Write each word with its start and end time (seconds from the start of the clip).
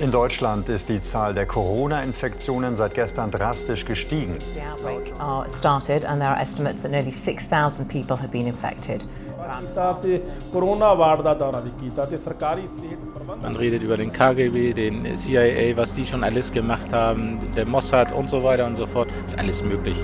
In 0.00 0.10
Deutschland 0.10 0.68
ist 0.68 0.88
die 0.88 1.00
Zahl 1.00 1.34
der 1.34 1.46
Corona-Infektionen 1.46 2.74
seit 2.74 2.94
gestern 2.94 3.30
drastisch 3.30 3.84
gestiegen. 3.84 4.38
Man 13.40 13.56
redet 13.56 13.82
über 13.82 13.96
den 13.96 14.12
KGB, 14.12 14.72
den 14.72 15.16
CIA, 15.16 15.76
was 15.76 15.94
die 15.94 16.04
schon 16.04 16.24
alles 16.24 16.50
gemacht 16.50 16.92
haben, 16.92 17.38
der 17.54 17.64
Mossad 17.64 18.10
und 18.12 18.28
so 18.28 18.42
weiter 18.42 18.66
und 18.66 18.74
so 18.74 18.86
fort. 18.86 19.08
Ist 19.24 19.38
alles 19.38 19.62
möglich. 19.62 19.96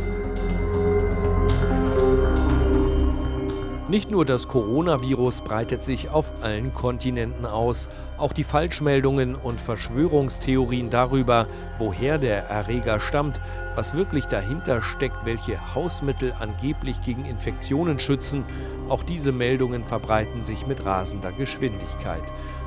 Nicht 3.90 4.12
nur 4.12 4.24
das 4.24 4.46
Coronavirus 4.46 5.40
breitet 5.40 5.82
sich 5.82 6.10
auf 6.10 6.32
allen 6.42 6.72
Kontinenten 6.72 7.44
aus, 7.44 7.88
auch 8.18 8.32
die 8.32 8.44
Falschmeldungen 8.44 9.34
und 9.34 9.60
Verschwörungstheorien 9.60 10.90
darüber, 10.90 11.48
woher 11.76 12.18
der 12.18 12.44
Erreger 12.44 13.00
stammt, 13.00 13.40
was 13.74 13.96
wirklich 13.96 14.26
dahinter 14.26 14.80
steckt, 14.80 15.16
welche 15.24 15.74
Hausmittel 15.74 16.32
angeblich 16.38 17.02
gegen 17.02 17.24
Infektionen 17.24 17.98
schützen, 17.98 18.44
auch 18.88 19.02
diese 19.02 19.32
Meldungen 19.32 19.82
verbreiten 19.82 20.44
sich 20.44 20.68
mit 20.68 20.84
rasender 20.86 21.32
Geschwindigkeit. 21.32 22.22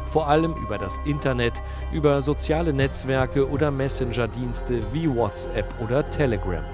Vor 0.05 0.27
allem 0.27 0.53
über 0.55 0.77
das 0.77 0.99
Internet, 1.05 1.53
über 1.93 2.21
soziale 2.21 2.73
Netzwerke 2.73 3.49
oder 3.49 3.71
Messenger-Dienste 3.71 4.81
wie 4.91 5.09
WhatsApp 5.09 5.73
oder 5.81 6.09
Telegram. 6.09 6.65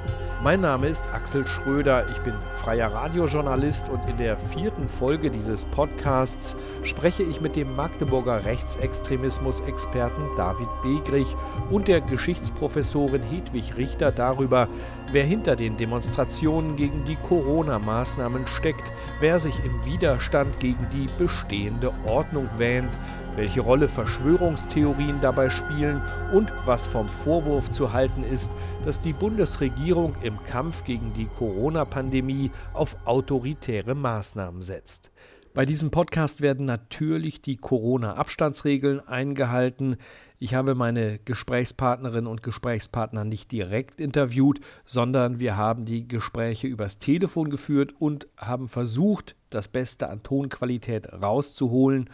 Mein 0.41 0.61
Name 0.61 0.87
ist 0.87 1.03
Axel 1.13 1.45
Schröder, 1.45 2.07
ich 2.09 2.17
bin 2.19 2.33
freier 2.53 2.93
Radiojournalist 2.93 3.89
und 3.89 4.09
in 4.09 4.17
der 4.17 4.37
vierten 4.37 4.87
Folge 4.87 5.29
dieses 5.29 5.65
Podcasts 5.65 6.55
spreche 6.83 7.23
ich 7.23 7.41
mit 7.41 7.57
dem 7.57 7.75
Magdeburger 7.75 8.45
Rechtsextremismus-Experten 8.45 10.23
David 10.37 10.69
Begrich 10.81 11.27
und 11.69 11.89
der 11.89 11.99
Geschichtsprofessorin 11.99 13.21
Hedwig 13.21 13.75
Richter 13.75 14.13
darüber, 14.13 14.69
wer 15.11 15.25
hinter 15.25 15.57
den 15.57 15.75
Demonstrationen 15.75 16.77
gegen 16.77 17.03
die 17.03 17.17
Corona-Maßnahmen 17.17 18.47
steckt, 18.47 18.93
wer 19.19 19.39
sich 19.39 19.59
im 19.65 19.83
Widerstand 19.83 20.57
gegen 20.61 20.87
die 20.93 21.09
bestehende 21.17 21.91
Ordnung 22.07 22.47
wähnt, 22.57 22.95
welche 23.39 23.61
Rolle 23.61 23.87
Verschwörungstheorien 23.87 25.21
dabei 25.21 25.49
spielen 25.49 26.01
und 26.33 26.51
was 26.65 26.87
vom 26.87 27.07
Vorwurf 27.07 27.71
zu 27.71 27.93
halten 27.93 28.21
ist, 28.21 28.51
dass 28.83 28.99
die 28.99 29.13
Bundesregierung 29.13 30.13
im 30.23 30.43
Kampf 30.43 30.83
gegen 30.83 31.13
die 31.13 31.27
Corona-Pandemie 31.27 32.51
auf 32.73 32.97
autoritäre 33.05 33.95
Maßnahmen 33.95 34.61
setzt. 34.61 35.09
Bei 35.53 35.65
diesem 35.65 35.89
Podcast 35.89 36.41
werden 36.41 36.65
natürlich 36.65 37.41
die 37.41 37.55
Corona-Abstandsregeln 37.55 38.99
eingehalten. 39.07 39.95
Ich 40.37 40.53
habe 40.53 40.75
meine 40.75 41.19
Gesprächspartnerinnen 41.19 42.27
und 42.27 42.43
Gesprächspartner 42.43 43.23
nicht 43.23 43.53
direkt 43.53 44.01
interviewt, 44.01 44.59
sondern 44.85 45.39
wir 45.39 45.55
haben 45.55 45.85
die 45.85 46.09
Gespräche 46.09 46.67
übers 46.67 46.97
Telefon 46.99 47.49
geführt 47.49 47.93
und 47.99 48.27
haben 48.35 48.67
versucht, 48.67 49.37
das 49.49 49.69
Beste 49.69 50.09
an 50.09 50.23
Tonqualität 50.23 51.11
rauszuholen. 51.13 52.09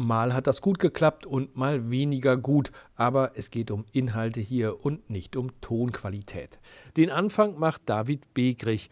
Mal 0.00 0.32
hat 0.32 0.46
das 0.46 0.62
gut 0.62 0.78
geklappt 0.78 1.26
und 1.26 1.58
mal 1.58 1.90
weniger 1.90 2.38
gut, 2.38 2.72
aber 2.94 3.32
es 3.34 3.50
geht 3.50 3.70
um 3.70 3.84
Inhalte 3.92 4.40
hier 4.40 4.82
und 4.82 5.10
nicht 5.10 5.36
um 5.36 5.50
Tonqualität. 5.60 6.58
Den 6.96 7.10
Anfang 7.10 7.58
macht 7.58 7.82
David 7.84 8.32
Begrich. 8.32 8.88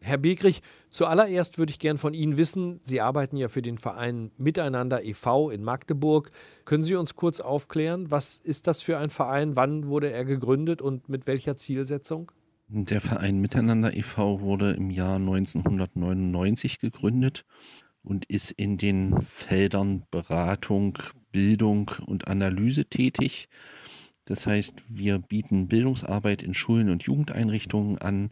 Herr 0.00 0.18
Begrich, 0.18 0.62
zuallererst 0.88 1.58
würde 1.58 1.70
ich 1.70 1.80
gern 1.80 1.98
von 1.98 2.14
Ihnen 2.14 2.36
wissen, 2.36 2.78
Sie 2.84 3.00
arbeiten 3.00 3.36
ja 3.36 3.48
für 3.48 3.60
den 3.60 3.76
Verein 3.76 4.30
Miteinander 4.36 5.02
e.V. 5.02 5.50
in 5.50 5.64
Magdeburg. 5.64 6.30
Können 6.64 6.84
Sie 6.84 6.94
uns 6.94 7.16
kurz 7.16 7.40
aufklären, 7.40 8.12
was 8.12 8.38
ist 8.38 8.68
das 8.68 8.82
für 8.82 8.98
ein 8.98 9.10
Verein, 9.10 9.56
wann 9.56 9.88
wurde 9.88 10.12
er 10.12 10.24
gegründet 10.24 10.80
und 10.80 11.08
mit 11.08 11.26
welcher 11.26 11.56
Zielsetzung? 11.56 12.30
Der 12.68 13.00
Verein 13.00 13.38
Miteinander 13.38 13.96
e.V. 13.96 14.40
wurde 14.40 14.70
im 14.70 14.90
Jahr 14.90 15.16
1999 15.16 16.78
gegründet 16.78 17.44
und 18.02 18.24
ist 18.26 18.50
in 18.50 18.78
den 18.78 19.20
Feldern 19.20 20.04
Beratung, 20.10 20.98
Bildung 21.30 21.90
und 22.06 22.28
Analyse 22.28 22.84
tätig. 22.84 23.48
Das 24.24 24.46
heißt, 24.46 24.84
wir 24.88 25.18
bieten 25.18 25.66
Bildungsarbeit 25.66 26.42
in 26.42 26.54
Schulen 26.54 26.90
und 26.90 27.02
Jugendeinrichtungen 27.02 27.98
an. 27.98 28.30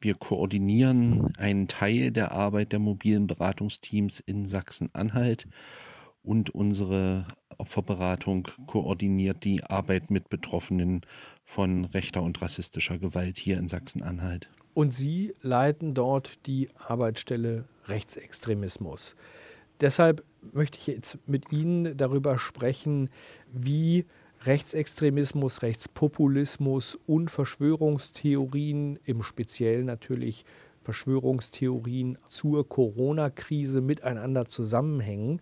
Wir 0.00 0.14
koordinieren 0.14 1.32
einen 1.36 1.66
Teil 1.66 2.12
der 2.12 2.32
Arbeit 2.32 2.72
der 2.72 2.78
mobilen 2.78 3.26
Beratungsteams 3.26 4.20
in 4.20 4.44
Sachsen-Anhalt 4.44 5.48
und 6.22 6.50
unsere 6.50 7.26
Opferberatung 7.58 8.48
koordiniert 8.66 9.44
die 9.44 9.64
Arbeit 9.64 10.10
mit 10.10 10.28
Betroffenen 10.28 11.02
von 11.44 11.86
rechter 11.86 12.22
und 12.22 12.40
rassistischer 12.40 12.98
Gewalt 12.98 13.38
hier 13.38 13.58
in 13.58 13.66
Sachsen-Anhalt. 13.66 14.48
Und 14.74 14.94
Sie 14.94 15.34
leiten 15.42 15.94
dort 15.94 16.46
die 16.46 16.68
Arbeitsstelle 16.76 17.64
Rechtsextremismus. 17.86 19.16
Deshalb 19.80 20.24
möchte 20.52 20.78
ich 20.78 20.86
jetzt 20.86 21.18
mit 21.26 21.52
Ihnen 21.52 21.96
darüber 21.96 22.38
sprechen, 22.38 23.10
wie 23.52 24.06
Rechtsextremismus, 24.44 25.62
Rechtspopulismus 25.62 26.98
und 27.06 27.30
Verschwörungstheorien, 27.30 28.98
im 29.04 29.22
Speziellen 29.22 29.86
natürlich 29.86 30.44
Verschwörungstheorien 30.80 32.18
zur 32.28 32.68
Corona-Krise 32.68 33.80
miteinander 33.80 34.46
zusammenhängen. 34.46 35.40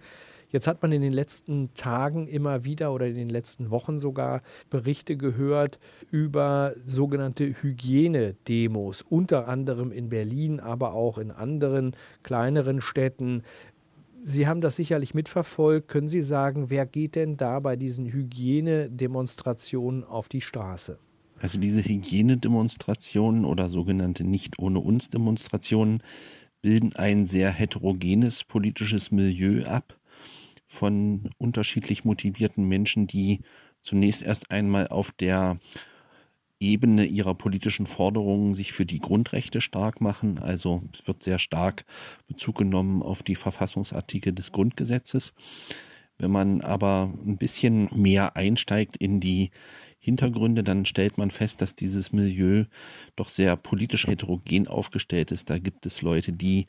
Jetzt 0.50 0.66
hat 0.66 0.82
man 0.82 0.90
in 0.90 1.00
den 1.00 1.12
letzten 1.12 1.72
Tagen 1.74 2.26
immer 2.26 2.64
wieder 2.64 2.92
oder 2.92 3.06
in 3.06 3.14
den 3.14 3.28
letzten 3.28 3.70
Wochen 3.70 4.00
sogar 4.00 4.42
Berichte 4.68 5.16
gehört 5.16 5.78
über 6.10 6.74
sogenannte 6.86 7.44
Hygienedemos, 7.62 9.02
unter 9.02 9.46
anderem 9.48 9.92
in 9.92 10.08
Berlin, 10.08 10.58
aber 10.58 10.92
auch 10.92 11.18
in 11.18 11.30
anderen 11.30 11.94
kleineren 12.22 12.80
Städten. 12.80 13.44
Sie 14.22 14.48
haben 14.48 14.60
das 14.60 14.76
sicherlich 14.76 15.14
mitverfolgt. 15.14 15.88
Können 15.88 16.08
Sie 16.08 16.20
sagen, 16.20 16.68
wer 16.68 16.84
geht 16.84 17.14
denn 17.14 17.36
da 17.36 17.60
bei 17.60 17.76
diesen 17.76 18.06
Hygienedemonstrationen 18.06 20.04
auf 20.04 20.28
die 20.28 20.40
Straße? 20.40 20.98
Also 21.38 21.58
diese 21.58 21.82
Hygienedemonstrationen 21.82 23.44
oder 23.44 23.70
sogenannte 23.70 24.24
Nicht 24.24 24.58
ohne 24.58 24.80
uns 24.80 25.08
Demonstrationen 25.08 26.02
bilden 26.60 26.94
ein 26.96 27.24
sehr 27.24 27.50
heterogenes 27.50 28.44
politisches 28.44 29.10
Milieu 29.10 29.64
ab 29.64 29.99
von 30.70 31.30
unterschiedlich 31.36 32.04
motivierten 32.04 32.64
Menschen, 32.64 33.08
die 33.08 33.40
zunächst 33.80 34.22
erst 34.22 34.52
einmal 34.52 34.86
auf 34.86 35.10
der 35.10 35.58
Ebene 36.60 37.06
ihrer 37.06 37.34
politischen 37.34 37.86
Forderungen 37.86 38.54
sich 38.54 38.72
für 38.72 38.86
die 38.86 39.00
Grundrechte 39.00 39.60
stark 39.60 40.00
machen. 40.00 40.38
Also 40.38 40.82
es 40.92 41.08
wird 41.08 41.22
sehr 41.22 41.40
stark 41.40 41.84
Bezug 42.28 42.58
genommen 42.58 43.02
auf 43.02 43.24
die 43.24 43.34
Verfassungsartikel 43.34 44.32
des 44.32 44.52
Grundgesetzes. 44.52 45.34
Wenn 46.18 46.30
man 46.30 46.60
aber 46.60 47.12
ein 47.26 47.36
bisschen 47.36 47.88
mehr 47.92 48.36
einsteigt 48.36 48.96
in 48.96 49.18
die 49.18 49.50
Hintergründe, 49.98 50.62
dann 50.62 50.84
stellt 50.86 51.18
man 51.18 51.30
fest, 51.30 51.62
dass 51.62 51.74
dieses 51.74 52.12
Milieu 52.12 52.66
doch 53.16 53.28
sehr 53.28 53.56
politisch 53.56 54.06
heterogen 54.06 54.68
aufgestellt 54.68 55.32
ist. 55.32 55.50
Da 55.50 55.58
gibt 55.58 55.84
es 55.84 56.00
Leute, 56.00 56.32
die 56.32 56.66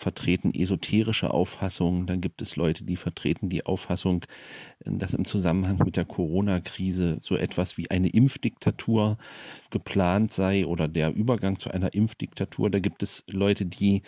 vertreten 0.00 0.54
esoterische 0.54 1.30
Auffassungen, 1.30 2.06
dann 2.06 2.22
gibt 2.22 2.40
es 2.40 2.56
Leute, 2.56 2.84
die 2.84 2.96
vertreten 2.96 3.50
die 3.50 3.66
Auffassung, 3.66 4.24
dass 4.82 5.12
im 5.12 5.26
Zusammenhang 5.26 5.76
mit 5.84 5.96
der 5.96 6.06
Corona-Krise 6.06 7.18
so 7.20 7.36
etwas 7.36 7.76
wie 7.76 7.90
eine 7.90 8.08
Impfdiktatur 8.08 9.18
geplant 9.68 10.32
sei 10.32 10.64
oder 10.64 10.88
der 10.88 11.14
Übergang 11.14 11.58
zu 11.58 11.70
einer 11.70 11.92
Impfdiktatur. 11.92 12.70
Da 12.70 12.78
gibt 12.78 13.02
es 13.02 13.24
Leute, 13.30 13.66
die 13.66 14.00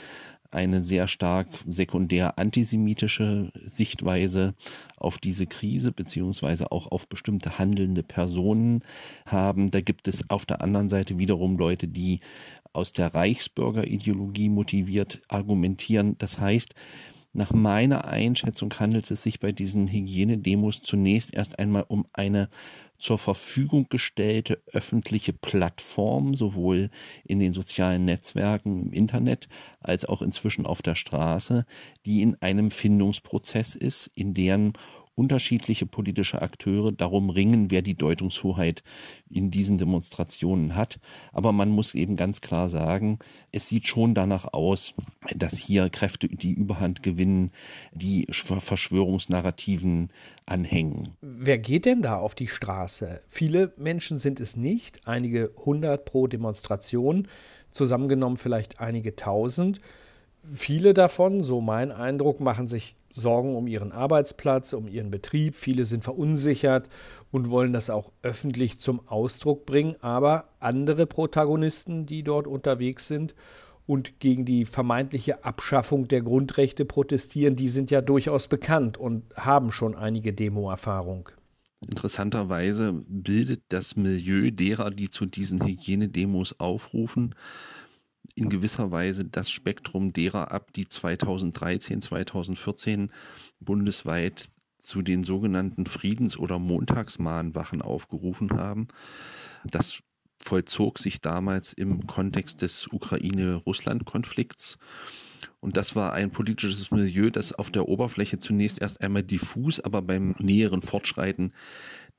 eine 0.53 0.83
sehr 0.83 1.09
stark 1.09 1.49
sekundär 1.67 2.39
antisemitische 2.39 3.53
Sichtweise 3.65 4.55
auf 4.97 5.19
diese 5.19 5.47
Krise 5.47 5.93
beziehungsweise 5.93 6.73
auch 6.73 6.91
auf 6.91 7.09
bestimmte 7.09 7.59
handelnde 7.59 8.03
Personen 8.03 8.83
haben. 9.27 9.71
Da 9.71 9.81
gibt 9.81 10.09
es 10.09 10.29
auf 10.31 10.47
der 10.47 10.63
anderen 10.63 10.89
Seite 10.89 11.19
wiederum 11.19 11.57
Leute, 11.57 11.89
die 11.89 12.21
aus 12.73 12.93
der 12.93 13.15
Reichsbürgerideologie 13.15 14.49
motiviert 14.49 15.21
argumentieren. 15.29 16.17
Das 16.19 16.39
heißt, 16.39 16.75
nach 17.33 17.53
meiner 17.53 18.07
Einschätzung 18.07 18.73
handelt 18.79 19.11
es 19.11 19.23
sich 19.23 19.41
bei 19.41 19.53
diesen 19.53 19.87
Hygienedemos 19.87 20.83
zunächst 20.83 21.33
erst 21.33 21.59
einmal 21.59 21.85
um 21.89 22.05
eine 22.13 22.51
zur 22.99 23.19
Verfügung 23.19 23.87
gestellte 23.89 24.63
öffentliche 24.73 25.33
Plattform, 25.33 26.35
sowohl 26.35 26.91
in 27.25 27.41
den 27.41 27.53
sozialen 27.53 28.05
Netzwerken 28.05 28.83
im 28.87 28.93
Internet 28.93 29.49
als 29.81 30.05
auch 30.05 30.23
inzwischen 30.23 30.67
auf 30.67 30.83
der 30.83 30.95
Straße, 30.95 31.67
die 32.07 32.23
in 32.23 32.37
einem 32.41 32.71
Findungsprozess 32.71 33.75
ist, 33.75 34.09
in 34.15 34.35
deren 34.35 34.75
unterschiedliche 35.15 35.87
politische 35.87 36.41
Akteure 36.41 36.93
darum 36.93 37.31
ringen, 37.31 37.71
wer 37.71 37.83
die 37.83 37.95
Deutungshoheit 37.95 38.83
in 39.29 39.51
diesen 39.51 39.77
Demonstrationen 39.77 40.75
hat. 40.75 40.99
Aber 41.33 41.53
man 41.53 41.69
muss 41.69 41.95
eben 41.95 42.17
ganz 42.17 42.41
klar 42.41 42.69
sagen, 42.69 43.19
es 43.51 43.69
sieht 43.69 43.87
schon 43.87 44.15
danach 44.15 44.53
aus, 44.53 44.95
dass 45.35 45.59
hier 45.59 45.89
Kräfte 45.91 46.29
die 46.29 46.53
Überhand 46.53 47.03
gewinnen, 47.03 47.51
die 47.93 48.27
Verschwörungsnarrativen 48.31 50.09
anhängen. 50.47 51.17
Wer 51.21 51.59
geht 51.59 51.85
denn 51.85 52.03
da 52.03 52.17
auf 52.17 52.35
die 52.35 52.49
Straße? 52.49 53.21
Viele 53.29 53.73
Menschen 53.77 54.19
sind 54.19 54.41
es 54.41 54.57
nicht, 54.57 55.07
einige 55.07 55.51
hundert 55.57 56.07
pro 56.07 56.27
Demonstration, 56.27 57.29
zusammengenommen 57.71 58.37
vielleicht 58.37 58.81
einige 58.81 59.15
tausend. 59.17 59.81
Viele 60.43 60.93
davon, 60.95 61.45
so 61.45 61.61
mein 61.61 61.93
Eindruck, 61.93 62.41
machen 62.41 62.67
sich 62.67 62.97
Sorgen 63.13 63.55
um 63.55 63.67
ihren 63.67 63.93
Arbeitsplatz, 63.93 64.73
um 64.73 64.89
ihren 64.89 65.11
Betrieb. 65.11 65.55
Viele 65.55 65.85
sind 65.85 66.05
verunsichert 66.05 66.89
und 67.31 67.51
wollen 67.51 67.73
das 67.73 67.91
auch 67.91 68.13
öffentlich 68.23 68.79
zum 68.79 69.07
Ausdruck 69.09 69.67
bringen. 69.67 69.97
Aber 70.01 70.49
andere 70.61 71.07
Protagonisten, 71.07 72.07
die 72.07 72.23
dort 72.23 72.47
unterwegs 72.47 73.09
sind 73.09 73.35
und 73.87 74.21
gegen 74.21 74.45
die 74.45 74.65
vermeintliche 74.65 75.45
Abschaffung 75.45 76.09
der 76.09 76.23
Grundrechte 76.23 76.85
protestieren, 76.85 77.57
die 77.57 77.69
sind 77.69 77.91
ja 77.91 78.01
durchaus 78.01 78.49
bekannt 78.49 78.97
und 78.97 79.25
haben 79.37 79.71
schon 79.71 79.95
einige 79.95 80.33
Demo-Erfahrung. 80.33 81.29
Interessanterweise 81.89 82.93
bildet 83.09 83.63
das 83.69 83.97
Milieu 83.97 84.51
derer, 84.51 84.91
die 84.91 85.11
zu 85.11 85.27
diesen 85.27 85.65
Hygienedemos 85.67 86.61
aufrufen, 86.61 87.35
in 88.35 88.49
gewisser 88.49 88.91
Weise 88.91 89.25
das 89.25 89.51
Spektrum 89.51 90.13
derer 90.13 90.51
ab, 90.53 90.73
die 90.73 90.89
2013, 90.89 92.01
2014 92.01 93.13
bundesweit 93.61 94.49
zu 94.79 95.03
den 95.03 95.23
sogenannten 95.23 95.87
Friedens- 95.87 96.39
oder 96.39 96.59
Montagsmahnwachen 96.59 97.83
aufgerufen 97.83 98.53
haben. 98.53 98.89
Das 99.65 100.03
vollzog 100.41 100.99
sich 100.99 101.21
damals 101.21 101.73
im 101.73 102.07
Kontext 102.07 102.63
des 102.63 102.89
Ukraine-Russland-Konflikts. 102.89 104.79
Und 105.61 105.77
das 105.77 105.95
war 105.95 106.13
ein 106.13 106.33
politisches 106.33 106.91
Milieu, 106.91 107.31
das 107.31 107.53
auf 107.53 107.71
der 107.71 107.89
Oberfläche 107.89 108.41
zunächst 108.41 108.81
erst 108.81 109.01
einmal 109.01 109.23
diffus, 109.23 109.79
aber 109.79 110.03
beim 110.03 110.35
näheren 110.39 110.83
Fortschreiten 110.83 111.53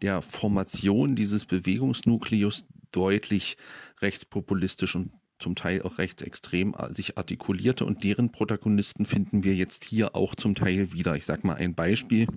der 0.01 0.21
Formation 0.21 1.15
dieses 1.15 1.45
Bewegungsnukleus 1.45 2.65
deutlich 2.91 3.57
rechtspopulistisch 4.01 4.95
und 4.95 5.11
zum 5.43 5.55
Teil 5.55 5.81
auch 5.83 5.97
rechtsextrem 5.97 6.73
äh, 6.77 6.93
sich 6.93 7.17
artikulierte 7.17 7.85
und 7.85 8.03
deren 8.03 8.31
Protagonisten 8.31 9.05
finden 9.05 9.43
wir 9.43 9.53
jetzt 9.53 9.83
hier 9.83 10.15
auch 10.15 10.33
zum 10.33 10.55
Teil 10.55 10.93
wieder. 10.93 11.15
Ich 11.15 11.25
sage 11.25 11.45
mal 11.45 11.55
ein 11.55 11.75
Beispiel. 11.75 12.27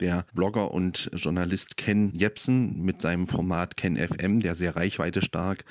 Der 0.00 0.26
Blogger 0.34 0.72
und 0.72 1.10
Journalist 1.14 1.78
Ken 1.78 2.12
Jepsen 2.14 2.82
mit 2.82 3.00
seinem 3.00 3.26
Format 3.26 3.78
Ken 3.78 3.96
FM, 3.96 4.40
der 4.40 4.54
sehr 4.54 4.76
reichweitestark 4.76 5.64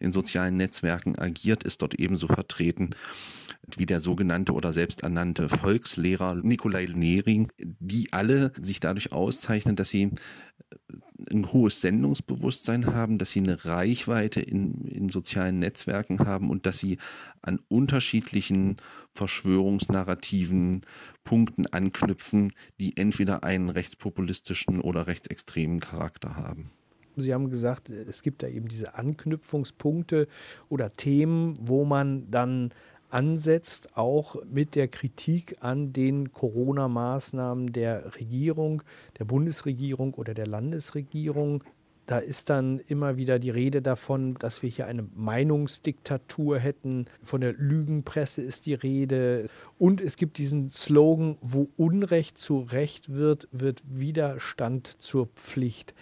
in 0.00 0.12
sozialen 0.12 0.56
Netzwerken 0.56 1.18
agiert, 1.18 1.62
ist 1.62 1.82
dort 1.82 1.94
ebenso 1.94 2.26
vertreten 2.26 2.90
wie 3.76 3.86
der 3.86 4.00
sogenannte 4.00 4.52
oder 4.52 4.72
selbsternannte 4.72 5.48
Volkslehrer 5.48 6.34
Nikolai 6.34 6.86
Nering, 6.86 7.52
die 7.58 8.12
alle 8.12 8.52
sich 8.56 8.80
dadurch 8.80 9.12
auszeichnen, 9.12 9.76
dass 9.76 9.88
sie 9.88 10.12
ein 11.30 11.52
hohes 11.52 11.80
Sendungsbewusstsein 11.80 12.86
haben, 12.86 13.18
dass 13.18 13.30
sie 13.30 13.40
eine 13.40 13.64
Reichweite 13.64 14.40
in, 14.40 14.84
in 14.84 15.08
sozialen 15.08 15.58
Netzwerken 15.58 16.20
haben 16.20 16.50
und 16.50 16.66
dass 16.66 16.78
sie 16.78 16.98
an 17.42 17.60
unterschiedlichen 17.68 18.76
Verschwörungsnarrativen 19.14 20.82
Punkten 21.24 21.66
anknüpfen, 21.66 22.52
die 22.78 22.96
entweder 22.96 23.44
einen 23.44 23.70
rechtspopulistischen 23.70 24.80
oder 24.80 25.06
rechtsextremen 25.06 25.80
Charakter 25.80 26.36
haben. 26.36 26.70
Sie 27.18 27.32
haben 27.32 27.48
gesagt, 27.48 27.88
es 27.88 28.22
gibt 28.22 28.42
da 28.42 28.48
eben 28.48 28.68
diese 28.68 28.94
Anknüpfungspunkte 28.94 30.28
oder 30.68 30.92
Themen, 30.92 31.54
wo 31.58 31.86
man 31.86 32.30
dann 32.30 32.70
ansetzt, 33.10 33.96
auch 33.96 34.36
mit 34.44 34.74
der 34.74 34.88
Kritik 34.88 35.56
an 35.60 35.92
den 35.92 36.32
Corona-Maßnahmen 36.32 37.72
der 37.72 38.14
Regierung, 38.16 38.82
der 39.18 39.24
Bundesregierung 39.24 40.14
oder 40.14 40.34
der 40.34 40.46
Landesregierung. 40.46 41.64
Da 42.06 42.18
ist 42.18 42.50
dann 42.50 42.78
immer 42.78 43.16
wieder 43.16 43.40
die 43.40 43.50
Rede 43.50 43.82
davon, 43.82 44.34
dass 44.34 44.62
wir 44.62 44.70
hier 44.70 44.86
eine 44.86 45.02
Meinungsdiktatur 45.02 46.58
hätten. 46.58 47.06
Von 47.20 47.40
der 47.40 47.52
Lügenpresse 47.52 48.42
ist 48.42 48.66
die 48.66 48.74
Rede. 48.74 49.48
Und 49.76 50.00
es 50.00 50.16
gibt 50.16 50.38
diesen 50.38 50.70
Slogan, 50.70 51.36
wo 51.40 51.68
Unrecht 51.76 52.38
zu 52.38 52.60
Recht 52.60 53.12
wird, 53.14 53.48
wird 53.50 53.82
Widerstand 53.88 54.86
zur 54.86 55.26
Pflicht. 55.34 55.94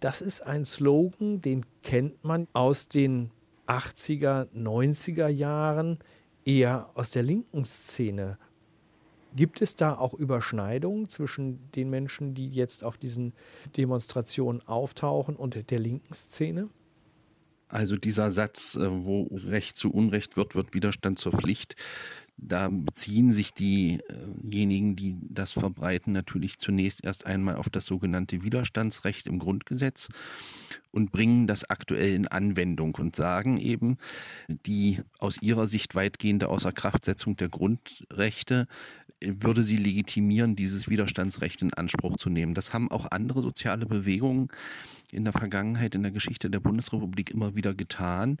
Das 0.00 0.22
ist 0.22 0.40
ein 0.40 0.64
Slogan, 0.64 1.42
den 1.42 1.66
kennt 1.82 2.24
man 2.24 2.48
aus 2.54 2.88
den 2.88 3.30
80er, 3.66 4.48
90er 4.56 5.28
Jahren 5.28 5.98
eher 6.44 6.90
aus 6.94 7.10
der 7.10 7.22
linken 7.22 7.64
Szene. 7.64 8.38
Gibt 9.36 9.62
es 9.62 9.76
da 9.76 9.94
auch 9.94 10.14
Überschneidungen 10.14 11.08
zwischen 11.08 11.60
den 11.72 11.88
Menschen, 11.88 12.34
die 12.34 12.48
jetzt 12.48 12.82
auf 12.82 12.98
diesen 12.98 13.32
Demonstrationen 13.76 14.60
auftauchen 14.66 15.36
und 15.36 15.70
der 15.70 15.78
linken 15.78 16.12
Szene? 16.12 16.68
Also 17.68 17.96
dieser 17.96 18.32
Satz, 18.32 18.74
äh, 18.74 18.88
wo 18.90 19.28
Recht 19.32 19.76
zu 19.76 19.92
Unrecht 19.92 20.36
wird, 20.36 20.56
wird 20.56 20.74
Widerstand 20.74 21.20
zur 21.20 21.30
Pflicht, 21.30 21.76
da 22.42 22.68
beziehen 22.70 23.32
sich 23.32 23.52
diejenigen, 23.52 24.96
die 24.96 25.18
das 25.28 25.52
verbreiten, 25.52 26.12
natürlich 26.12 26.58
zunächst 26.58 27.04
erst 27.04 27.26
einmal 27.26 27.56
auf 27.56 27.68
das 27.68 27.84
sogenannte 27.84 28.42
Widerstandsrecht 28.42 29.26
im 29.26 29.38
Grundgesetz 29.38 30.08
und 30.92 31.12
bringen 31.12 31.46
das 31.46 31.68
aktuell 31.68 32.14
in 32.14 32.26
Anwendung 32.28 32.94
und 32.96 33.16
sagen 33.16 33.58
eben, 33.58 33.96
die 34.48 35.00
aus 35.18 35.40
ihrer 35.40 35.66
Sicht 35.66 35.94
weitgehende 35.94 36.48
Außerkraftsetzung 36.48 37.36
der 37.36 37.48
Grundrechte 37.48 38.66
würde 39.22 39.62
sie 39.62 39.76
legitimieren, 39.76 40.56
dieses 40.56 40.88
Widerstandsrecht 40.88 41.60
in 41.60 41.74
Anspruch 41.74 42.16
zu 42.16 42.30
nehmen. 42.30 42.54
Das 42.54 42.72
haben 42.72 42.90
auch 42.90 43.10
andere 43.10 43.42
soziale 43.42 43.84
Bewegungen 43.84 44.48
in 45.12 45.24
der 45.24 45.32
Vergangenheit, 45.32 45.94
in 45.94 46.02
der 46.02 46.12
Geschichte 46.12 46.48
der 46.48 46.60
Bundesrepublik 46.60 47.30
immer 47.30 47.54
wieder 47.54 47.74
getan. 47.74 48.38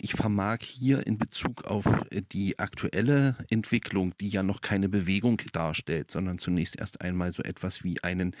Ich 0.00 0.12
vermag 0.12 0.58
hier 0.60 1.06
in 1.06 1.16
Bezug 1.16 1.64
auf 1.64 1.86
die 2.32 2.58
aktuelle 2.58 3.36
Entwicklung, 3.48 4.14
die 4.20 4.28
ja 4.28 4.42
noch 4.42 4.60
keine 4.60 4.88
Bewegung 4.88 5.40
darstellt, 5.52 6.10
sondern 6.10 6.38
zunächst 6.38 6.78
erst 6.78 7.00
einmal 7.00 7.32
so 7.32 7.42
etwas 7.42 7.82
wie 7.82 8.02
einen 8.02 8.36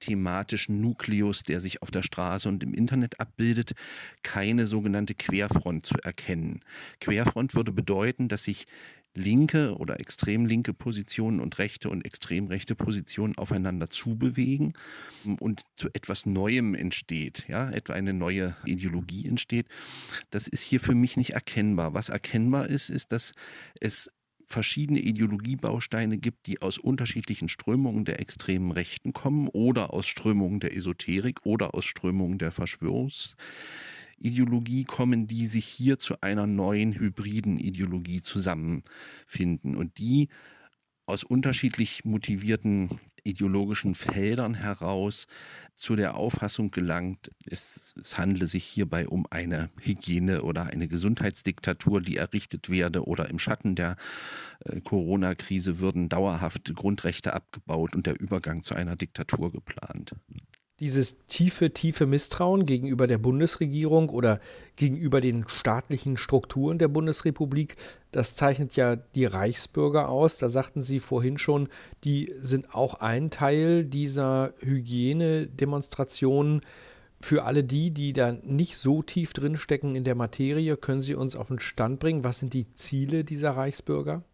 thematischen 0.00 0.80
Nukleus, 0.80 1.42
der 1.42 1.60
sich 1.60 1.82
auf 1.82 1.90
der 1.90 2.02
Straße 2.02 2.48
und 2.48 2.62
im 2.62 2.74
Internet 2.74 3.20
abbildet, 3.20 3.72
keine 4.22 4.66
sogenannte 4.66 5.14
Querfront 5.14 5.86
zu 5.86 5.96
erkennen. 6.02 6.60
Querfront 7.00 7.54
würde 7.54 7.72
bedeuten, 7.72 8.28
dass 8.28 8.44
sich 8.44 8.66
linke 9.16 9.76
oder 9.76 9.98
extrem 9.98 10.46
linke 10.46 10.74
Positionen 10.74 11.40
und 11.40 11.58
rechte 11.58 11.88
und 11.88 12.04
extrem 12.04 12.46
rechte 12.46 12.74
Positionen 12.74 13.36
aufeinander 13.38 13.88
zubewegen 13.88 14.74
und 15.40 15.62
zu 15.74 15.88
etwas 15.94 16.26
Neuem 16.26 16.74
entsteht, 16.74 17.46
ja, 17.48 17.70
etwa 17.70 17.94
eine 17.94 18.12
neue 18.12 18.56
Ideologie 18.64 19.26
entsteht. 19.26 19.66
Das 20.30 20.46
ist 20.46 20.62
hier 20.62 20.80
für 20.80 20.94
mich 20.94 21.16
nicht 21.16 21.30
erkennbar. 21.30 21.94
Was 21.94 22.10
erkennbar 22.10 22.68
ist, 22.68 22.90
ist, 22.90 23.12
dass 23.12 23.32
es 23.80 24.10
verschiedene 24.46 25.00
Ideologiebausteine 25.00 26.18
gibt, 26.18 26.46
die 26.46 26.62
aus 26.62 26.78
unterschiedlichen 26.78 27.48
Strömungen 27.48 28.04
der 28.04 28.20
extremen 28.20 28.70
Rechten 28.70 29.12
kommen 29.12 29.48
oder 29.48 29.92
aus 29.92 30.06
Strömungen 30.06 30.60
der 30.60 30.74
Esoterik 30.74 31.44
oder 31.44 31.74
aus 31.74 31.84
Strömungen 31.84 32.38
der 32.38 32.52
Verschwörungs 32.52 33.36
Ideologie 34.18 34.84
kommen, 34.84 35.26
die 35.26 35.46
sich 35.46 35.66
hier 35.66 35.98
zu 35.98 36.22
einer 36.22 36.46
neuen 36.46 36.94
hybriden 36.94 37.58
Ideologie 37.58 38.22
zusammenfinden 38.22 39.76
und 39.76 39.98
die 39.98 40.28
aus 41.04 41.22
unterschiedlich 41.22 42.04
motivierten 42.04 42.98
ideologischen 43.26 43.94
Feldern 43.94 44.54
heraus 44.54 45.26
zu 45.74 45.94
der 45.94 46.16
Auffassung 46.16 46.70
gelangt, 46.70 47.30
es, 47.44 47.94
es 48.00 48.16
handle 48.16 48.46
sich 48.46 48.64
hierbei 48.64 49.06
um 49.06 49.26
eine 49.28 49.68
Hygiene 49.80 50.42
oder 50.42 50.64
eine 50.64 50.88
Gesundheitsdiktatur, 50.88 52.00
die 52.00 52.16
errichtet 52.16 52.70
werde 52.70 53.04
oder 53.04 53.28
im 53.28 53.38
Schatten 53.38 53.74
der 53.74 53.96
äh, 54.64 54.80
Corona-Krise 54.80 55.78
würden 55.78 56.08
dauerhaft 56.08 56.74
Grundrechte 56.74 57.34
abgebaut 57.34 57.94
und 57.94 58.06
der 58.06 58.18
Übergang 58.18 58.62
zu 58.62 58.74
einer 58.74 58.96
Diktatur 58.96 59.52
geplant. 59.52 60.12
Dieses 60.78 61.24
tiefe, 61.24 61.72
tiefe 61.72 62.04
Misstrauen 62.04 62.66
gegenüber 62.66 63.06
der 63.06 63.16
Bundesregierung 63.16 64.10
oder 64.10 64.40
gegenüber 64.76 65.22
den 65.22 65.48
staatlichen 65.48 66.18
Strukturen 66.18 66.76
der 66.76 66.88
Bundesrepublik, 66.88 67.76
das 68.12 68.36
zeichnet 68.36 68.76
ja 68.76 68.96
die 68.96 69.24
Reichsbürger 69.24 70.10
aus. 70.10 70.36
Da 70.36 70.50
sagten 70.50 70.82
Sie 70.82 71.00
vorhin 71.00 71.38
schon, 71.38 71.70
die 72.04 72.30
sind 72.36 72.74
auch 72.74 73.00
ein 73.00 73.30
Teil 73.30 73.86
dieser 73.86 74.52
Hygienedemonstrationen. 74.60 76.60
Für 77.20 77.44
alle 77.44 77.64
die, 77.64 77.92
die 77.92 78.12
da 78.12 78.32
nicht 78.32 78.76
so 78.76 79.00
tief 79.00 79.32
drinstecken 79.32 79.96
in 79.96 80.04
der 80.04 80.14
Materie, 80.14 80.76
können 80.76 81.00
Sie 81.00 81.14
uns 81.14 81.36
auf 81.36 81.48
den 81.48 81.58
Stand 81.58 82.00
bringen. 82.00 82.22
Was 82.22 82.40
sind 82.40 82.52
die 82.52 82.70
Ziele 82.74 83.24
dieser 83.24 83.52
Reichsbürger? 83.52 84.24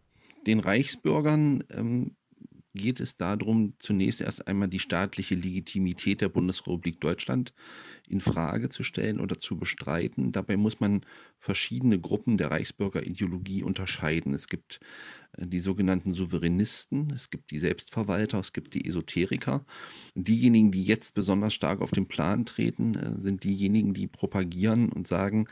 Den 0.45 0.59
Reichsbürgern 0.59 1.63
ähm, 1.69 2.17
geht 2.73 2.99
es 2.99 3.17
darum, 3.17 3.73
zunächst 3.77 4.21
erst 4.21 4.47
einmal 4.47 4.67
die 4.67 4.79
staatliche 4.79 5.35
Legitimität 5.35 6.21
der 6.21 6.29
Bundesrepublik 6.29 6.99
Deutschland 6.99 7.53
in 8.07 8.19
Frage 8.21 8.69
zu 8.69 8.83
stellen 8.83 9.19
oder 9.19 9.37
zu 9.37 9.57
bestreiten. 9.57 10.31
Dabei 10.31 10.57
muss 10.57 10.79
man 10.79 11.01
verschiedene 11.37 11.99
Gruppen 11.99 12.37
der 12.37 12.51
Reichsbürgerideologie 12.51 13.63
unterscheiden. 13.63 14.33
Es 14.33 14.47
gibt 14.47 14.79
äh, 15.37 15.47
die 15.47 15.59
sogenannten 15.59 16.13
Souveränisten, 16.13 17.11
es 17.13 17.29
gibt 17.29 17.51
die 17.51 17.59
Selbstverwalter, 17.59 18.39
es 18.39 18.53
gibt 18.53 18.73
die 18.73 18.85
Esoteriker. 18.85 19.65
Diejenigen, 20.15 20.71
die 20.71 20.83
jetzt 20.83 21.15
besonders 21.15 21.53
stark 21.53 21.81
auf 21.81 21.91
den 21.91 22.07
Plan 22.07 22.45
treten, 22.45 22.95
äh, 22.95 23.19
sind 23.19 23.43
diejenigen, 23.43 23.93
die 23.93 24.07
propagieren 24.07 24.89
und 24.89 25.07
sagen, 25.07 25.47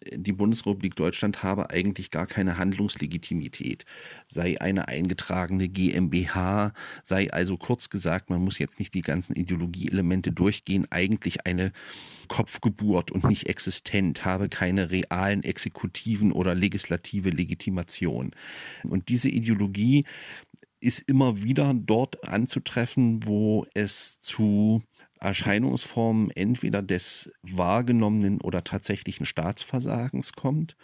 äh, 0.00 0.18
die 0.18 0.32
Bundesrepublik 0.32 0.96
Deutschland 0.96 1.42
habe 1.42 1.70
eigentlich 1.70 2.10
gar 2.10 2.26
keine 2.26 2.58
Handlungslegitimität, 2.58 3.84
sei 4.26 4.60
eine 4.60 4.88
eingetragene 4.88 5.68
GmbH, 5.68 6.72
sei 7.02 7.30
also 7.32 7.56
kurz 7.56 7.90
gesagt, 7.90 8.30
man 8.30 8.42
muss 8.42 8.58
jetzt 8.58 8.78
nicht 8.78 8.94
die 8.94 9.02
ganzen 9.02 9.34
Ideologieelemente 9.34 10.32
durchgehen, 10.32 10.86
eigentlich 10.90 11.46
eine 11.46 11.72
Kopfgeburt 12.28 13.10
und 13.10 13.24
nicht 13.24 13.48
existent, 13.48 14.24
habe 14.24 14.48
keine 14.48 14.90
realen 14.90 15.42
exekutiven 15.44 16.32
oder 16.32 16.54
legislative 16.54 17.30
Legitimation. 17.30 18.32
Und 18.82 19.08
diese 19.08 19.28
Ideologie 19.28 20.04
ist 20.80 21.08
immer 21.08 21.42
wieder 21.42 21.72
dort 21.74 22.26
anzutreffen, 22.28 23.26
wo 23.26 23.66
es 23.74 24.20
zu 24.20 24.82
Erscheinungsformen 25.20 26.30
entweder 26.30 26.82
des 26.82 27.32
wahrgenommenen 27.42 28.40
oder 28.40 28.64
tatsächlichen 28.64 29.24
Staatsversagens 29.24 30.32
kommt 30.32 30.76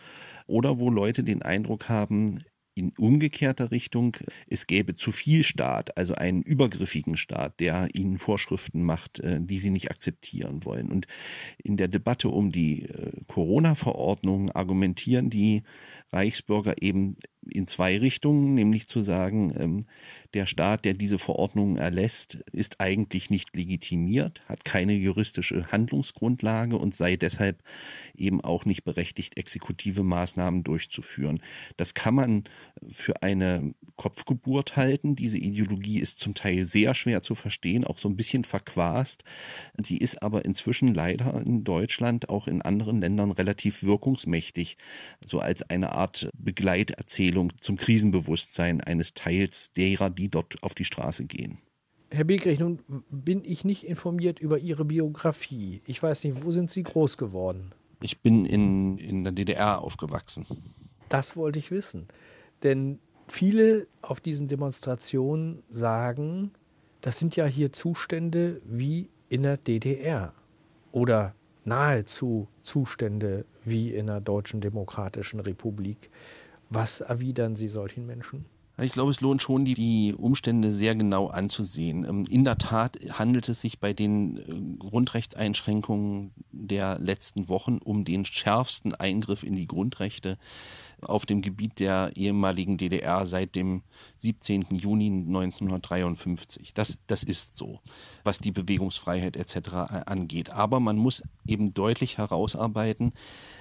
oder 0.47 0.79
wo 0.79 0.91
Leute 0.91 1.23
den 1.23 1.43
Eindruck 1.43 1.89
haben, 1.89 2.43
in 2.75 2.93
umgekehrter 2.97 3.71
Richtung, 3.71 4.17
es 4.47 4.67
gäbe 4.67 4.95
zu 4.95 5.13
viel 5.13 5.45
Staat, 5.45 5.97
also 5.97 6.15
einen 6.15 6.43
übergriffigen 6.43 7.17
Staat, 7.17 7.61
der 7.61 7.89
ihnen 7.95 8.19
Vorschriften 8.19 8.83
macht, 8.83 9.21
äh, 9.21 9.41
die 9.41 9.59
sie 9.59 9.71
nicht 9.71 9.91
akzeptieren 9.91 10.65
wollen. 10.65 10.91
Und 10.91 11.07
in 11.63 11.77
der 11.77 11.89
Debatte 11.89 12.29
um 12.29 12.51
die 12.51 12.85
äh, 12.85 13.13
Corona-Verordnung 13.27 14.51
argumentieren 14.51 15.31
die 15.31 15.63
Reichsbürger 16.13 16.81
eben 16.83 17.17
in 17.51 17.67
zwei 17.67 17.99
Richtungen, 17.99 18.55
nämlich 18.55 18.87
zu 18.89 19.03
sagen, 19.03 19.53
ähm, 19.59 19.85
der 20.35 20.47
Staat, 20.47 20.85
der 20.85 20.95
diese 20.95 21.19
Verordnungen 21.19 21.77
erlässt, 21.77 22.37
ist 22.53 22.81
eigentlich 22.81 23.29
nicht 23.31 23.55
legitimiert, 23.57 24.43
hat 24.47 24.65
keine 24.65 24.95
juristische 24.95 25.71
Handlungsgrundlage 25.71 26.79
und 26.79 26.95
sei 26.95 27.17
deshalb 27.17 27.63
eben 28.15 28.41
auch 28.41 28.65
nicht 28.65 28.85
berechtigt, 28.85 29.37
exekutive 29.37 30.03
Maßnahmen 30.03 30.63
durchzuführen. 30.63 31.43
Das 31.77 31.95
kann 31.95 32.15
man 32.15 32.45
für 32.89 33.23
eine 33.23 33.75
Kopfgeburt 33.97 34.77
halten. 34.77 35.17
Diese 35.17 35.39
Ideologie 35.39 35.99
ist 35.99 36.21
zum 36.21 36.35
Teil 36.35 36.65
sehr 36.65 36.95
schwer 36.95 37.23
zu 37.23 37.35
verstehen, 37.35 37.85
auch 37.85 37.99
so 37.99 38.09
ein 38.09 38.17
bisschen 38.17 38.45
verquast. 38.45 39.25
Sie 39.83 39.99
ist 39.99 40.23
aber 40.23 40.45
inzwischen 40.45 40.95
leider 40.95 41.43
in 41.45 41.65
Deutschland, 41.65 42.29
auch 42.29 42.47
in 42.47 42.63
anderen 42.63 43.01
Ländern 43.01 43.33
relativ 43.33 43.83
wirkungsmächtig, 43.83 44.79
so 45.27 45.41
als 45.41 45.63
eine 45.69 45.93
Art 45.93 46.02
Begleiterzählung 46.37 47.53
zum 47.57 47.77
Krisenbewusstsein 47.77 48.81
eines 48.81 49.15
Teils 49.15 49.73
derer, 49.73 50.11
die 50.11 50.29
dort 50.29 50.63
auf 50.63 50.75
die 50.75 50.85
Straße 50.85 51.25
gehen. 51.25 51.59
Herr 52.11 52.25
Begrich, 52.25 52.61
nun 52.61 52.81
bin 53.11 53.43
ich 53.45 53.65
nicht 53.65 53.85
informiert 53.85 54.39
über 54.39 54.59
Ihre 54.59 54.85
Biografie. 54.85 55.81
Ich 55.87 56.03
weiß 56.03 56.25
nicht, 56.25 56.45
wo 56.45 56.51
sind 56.51 56.71
Sie 56.71 56.83
groß 56.83 57.17
geworden? 57.17 57.75
Ich 58.03 58.21
bin 58.21 58.45
in, 58.45 58.99
in 58.99 59.25
der 59.25 59.33
DDR 59.33 59.81
aufgewachsen. 59.81 60.47
Das 61.09 61.37
wollte 61.37 61.59
ich 61.59 61.71
wissen. 61.71 62.09
Denn 62.63 62.99
viele 63.29 63.87
auf 64.03 64.21
diesen 64.21 64.49
Demonstrationen 64.49 65.63
sagen, 65.71 66.53
das 67.01 67.19
sind 67.19 67.35
ja 67.37 67.47
hier 67.47 67.73
Zustände 67.73 68.61
wie 68.67 69.11
in 69.29 69.43
der 69.43 69.57
DDR 69.57 70.35
oder 70.91 71.35
nahezu 71.65 72.49
Zustände 72.61 73.47
wie 73.65 73.91
in 73.91 74.07
der 74.07 74.21
Deutschen 74.21 74.61
Demokratischen 74.61 75.41
Republik. 75.41 76.11
Was 76.71 77.01
erwidern 77.01 77.57
Sie 77.57 77.69
solchen 77.69 78.07
Menschen? 78.07 78.47
Ich 78.79 78.93
glaube, 78.93 79.11
es 79.11 79.21
lohnt 79.21 79.43
schon, 79.43 79.65
die, 79.67 80.15
Umstände 80.17 80.73
sehr 80.73 80.95
genau 80.95 81.27
anzusehen. 81.29 82.05
Ähm, 82.05 82.25
in 82.29 82.45
der 82.45 82.57
Tat 82.57 82.99
handelt 83.19 83.49
es 83.49 83.61
sich 83.61 83.79
bei 83.79 83.93
den 83.93 84.39
äh, 84.39 84.79
Grundrechtseinschränkungen 84.79 86.33
der 86.53 86.99
letzten 86.99 87.49
Wochen 87.49 87.79
um 87.79 88.05
den 88.05 88.25
schärfsten 88.25 88.95
Eingriff 88.95 89.43
in 89.43 89.55
die 89.55 89.67
Grundrechte 89.67 90.39
auf 91.03 91.27
dem 91.27 91.43
Gebiet 91.43 91.81
der 91.81 92.13
ehemaligen 92.15 92.79
DDR 92.79 93.27
seit 93.27 93.57
dem 93.57 93.83
17. 94.17 94.67
Juni 94.71 95.07
1953. 95.07 96.75
Das, 96.75 97.01
das 97.07 97.25
ist 97.25 97.57
so, 97.57 97.81
was 98.25 98.39
die 98.39 98.53
Bewegungsfreiheit 98.53 99.37
etc. 99.37 99.75
angeht. 100.07 100.51
Aber 100.51 100.81
man 100.81 100.97
muss 100.97 101.23
eben 101.47 101.75
deutlich 101.75 102.19
herausarbeiten, 102.19 103.13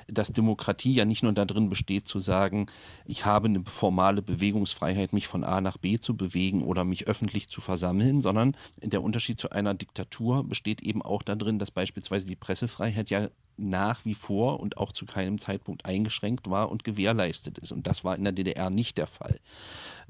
dass 0.07 0.31
Demokratie 0.31 0.93
ja 0.93 1.05
nicht 1.05 1.23
nur 1.23 1.31
darin 1.31 1.69
besteht 1.69 2.07
zu 2.07 2.19
sagen, 2.19 2.65
ich 3.05 3.25
habe 3.25 3.47
eine 3.47 3.63
formale 3.63 4.21
Bewegungsfreiheit, 4.21 5.13
mich 5.13 5.27
von 5.27 5.43
A 5.43 5.61
nach 5.61 5.77
B 5.77 5.97
zu 5.97 6.15
bewegen 6.15 6.63
oder 6.63 6.83
mich 6.83 7.07
öffentlich 7.07 7.49
zu 7.49 7.61
versammeln, 7.61 8.21
sondern 8.21 8.55
der 8.81 9.01
Unterschied 9.01 9.39
zu 9.39 9.49
einer 9.51 9.73
Diktatur 9.73 10.43
besteht 10.43 10.81
eben 10.81 11.01
auch 11.01 11.23
darin, 11.23 11.59
dass 11.59 11.71
beispielsweise 11.71 12.27
die 12.27 12.35
Pressefreiheit 12.35 12.80
ja 12.87 13.29
nach 13.61 14.05
wie 14.05 14.13
vor 14.13 14.59
und 14.59 14.77
auch 14.77 14.91
zu 14.91 15.05
keinem 15.05 15.37
Zeitpunkt 15.37 15.85
eingeschränkt 15.85 16.49
war 16.49 16.71
und 16.71 16.83
gewährleistet 16.83 17.57
ist. 17.57 17.71
Und 17.71 17.87
das 17.87 18.03
war 18.03 18.15
in 18.15 18.23
der 18.23 18.33
DDR 18.33 18.69
nicht 18.69 18.97
der 18.97 19.07
Fall. 19.07 19.39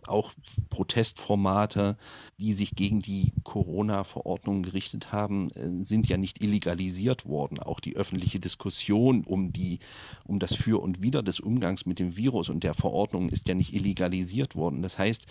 Auch 0.08 0.34
Protestformate, 0.70 1.98
die 2.40 2.54
sich 2.54 2.76
gegen 2.76 3.02
die 3.02 3.34
Corona-Verordnung 3.44 4.64
gerichtet 4.64 5.12
haben, 5.12 5.52
äh, 5.52 5.84
sind 5.84 6.08
ja 6.08 6.18
nicht 6.18 6.42
illegalisiert 6.44 7.28
worden. 7.28 7.60
Auch 7.60 7.80
die 7.80 7.96
öffentliche 7.96 8.40
Diskussion 8.40 9.24
um, 9.26 9.54
die, 9.54 9.80
um 10.26 10.40
das 10.40 10.56
Für 10.56 10.82
und 10.82 11.04
Wider 11.04 11.22
des 11.22 11.40
Umgangs 11.40 11.86
mit 11.86 12.00
dem 12.00 12.18
Virus 12.18 12.50
und 12.50 12.64
der 12.64 12.74
Verordnung 12.74 13.30
ist 13.30 13.48
ja 13.48 13.54
nicht 13.54 13.74
illegalisiert 13.74 14.56
worden. 14.56 14.82
Das 14.82 14.98
heißt, 14.98 15.26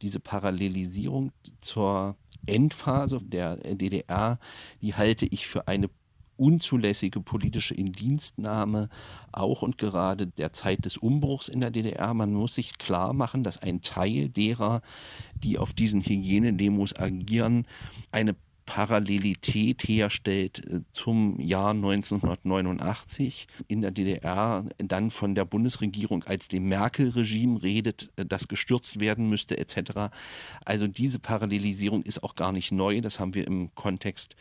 diese 0.00 0.20
Parallelisierung 0.20 1.32
zur 1.58 2.16
Endphase 2.46 3.18
der 3.22 3.56
DDR, 3.56 4.38
die 4.80 4.94
halte 4.94 5.26
ich 5.26 5.46
für 5.46 5.68
eine 5.68 5.88
unzulässige 6.36 7.20
politische 7.20 7.74
Indienstnahme 7.74 8.88
auch 9.32 9.62
und 9.62 9.78
gerade 9.78 10.26
der 10.26 10.52
Zeit 10.52 10.84
des 10.84 10.96
Umbruchs 10.96 11.48
in 11.48 11.60
der 11.60 11.70
DDR. 11.70 12.14
Man 12.14 12.32
muss 12.32 12.54
sich 12.54 12.78
klar 12.78 13.12
machen, 13.12 13.42
dass 13.42 13.62
ein 13.62 13.82
Teil 13.82 14.28
derer, 14.28 14.80
die 15.42 15.58
auf 15.58 15.72
diesen 15.72 16.00
Hygienedemos 16.00 16.96
agieren, 16.96 17.66
eine 18.12 18.34
Parallelität 18.66 19.82
herstellt 19.82 20.66
äh, 20.66 20.80
zum 20.90 21.38
Jahr 21.40 21.70
1989 21.70 23.46
in 23.68 23.80
der 23.80 23.90
DDR, 23.90 24.64
dann 24.78 25.10
von 25.10 25.34
der 25.34 25.44
Bundesregierung 25.44 26.24
als 26.24 26.48
dem 26.48 26.68
Merkel-Regime 26.68 27.62
redet, 27.62 28.10
äh, 28.16 28.24
das 28.24 28.48
gestürzt 28.48 29.00
werden 29.00 29.28
müsste 29.28 29.58
etc. 29.58 30.14
Also 30.64 30.86
diese 30.86 31.18
Parallelisierung 31.18 32.02
ist 32.02 32.22
auch 32.22 32.34
gar 32.34 32.52
nicht 32.52 32.72
neu. 32.72 33.00
Das 33.00 33.20
haben 33.20 33.34
wir 33.34 33.46
im 33.46 33.74
Kontext 33.74 34.36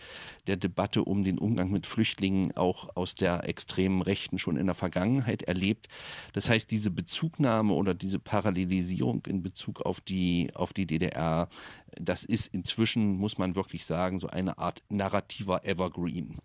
der 0.47 0.57
Debatte 0.57 1.03
um 1.03 1.23
den 1.23 1.37
Umgang 1.37 1.71
mit 1.71 1.85
Flüchtlingen 1.85 2.55
auch 2.55 2.95
aus 2.95 3.15
der 3.15 3.47
extremen 3.47 4.01
Rechten 4.01 4.39
schon 4.39 4.57
in 4.57 4.65
der 4.65 4.75
Vergangenheit 4.75 5.43
erlebt. 5.43 5.87
Das 6.33 6.49
heißt, 6.49 6.71
diese 6.71 6.91
Bezugnahme 6.91 7.73
oder 7.73 7.93
diese 7.93 8.19
Parallelisierung 8.19 9.25
in 9.27 9.41
Bezug 9.41 9.81
auf 9.81 10.01
die, 10.01 10.49
auf 10.53 10.73
die 10.73 10.85
DDR, 10.85 11.49
das 11.99 12.23
ist 12.25 12.47
inzwischen, 12.47 13.17
muss 13.17 13.37
man 13.37 13.55
wirklich 13.55 13.85
sagen, 13.85 14.12
so 14.19 14.27
eine 14.27 14.57
Art 14.57 14.83
narrativer 14.89 15.65
Evergreen. 15.65 16.39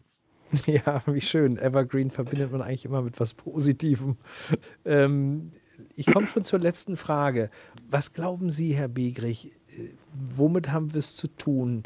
Ja, 0.67 1.03
wie 1.07 1.21
schön. 1.21 1.59
Evergreen 1.59 2.11
verbindet 2.11 2.53
man 2.53 2.63
eigentlich 2.63 2.85
immer 2.85 3.03
mit 3.03 3.19
was 3.21 3.35
Positivem. 3.35 4.17
Ähm, 4.85 5.51
ich 5.95 6.07
komme 6.07 6.27
schon 6.27 6.45
zur 6.45 6.59
letzten 6.59 6.97
Frage. 6.97 7.51
Was 7.91 8.13
glauben 8.13 8.51
Sie, 8.51 8.75
Herr 8.75 8.89
Begrich, 8.89 9.53
äh, 9.67 9.91
womit 10.13 10.73
haben 10.73 10.95
wir 10.95 10.99
es 11.01 11.15
zu 11.15 11.29
tun? 11.29 11.83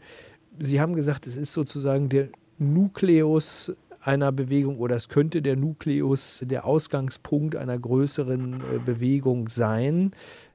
Sie 0.58 0.80
haben 0.80 0.94
gesagt, 0.94 1.26
es 1.26 1.36
ist 1.36 1.52
sozusagen 1.52 2.08
der 2.08 2.28
Nukleus 2.58 3.72
einer 4.00 4.32
Bewegung 4.32 4.78
oder 4.78 4.96
es 4.96 5.08
könnte 5.08 5.42
der 5.42 5.56
Nukleus, 5.56 6.44
der 6.46 6.64
Ausgangspunkt 6.64 7.56
einer 7.56 7.78
größeren 7.78 8.60
äh, 8.60 8.78
Bewegung 8.84 9.48
sein. 9.48 10.12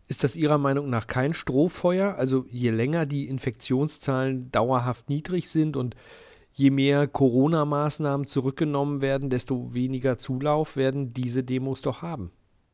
Ist 0.08 0.24
das 0.24 0.36
Ihrer 0.36 0.58
Meinung 0.58 0.90
nach 0.90 1.08
kein 1.08 1.34
Strohfeuer? 1.34 2.16
Also 2.16 2.46
je 2.50 2.70
länger 2.70 3.06
die 3.06 3.28
Infektionszahlen 3.28 4.52
dauerhaft 4.52 5.10
niedrig 5.10 5.50
sind 5.50 5.76
und 5.76 5.96
je 6.54 6.72
mehr 6.72 7.08
Corona-Maßnahmen 7.08 8.26
zurückgenommen 8.28 9.02
werden, 9.02 9.30
desto 9.30 9.74
weniger 9.74 10.18
Zulauf 10.18 10.76
werden 10.76 11.14
diese 11.14 11.44
Demos 11.44 11.82
doch 11.82 12.02
haben. 12.02 12.32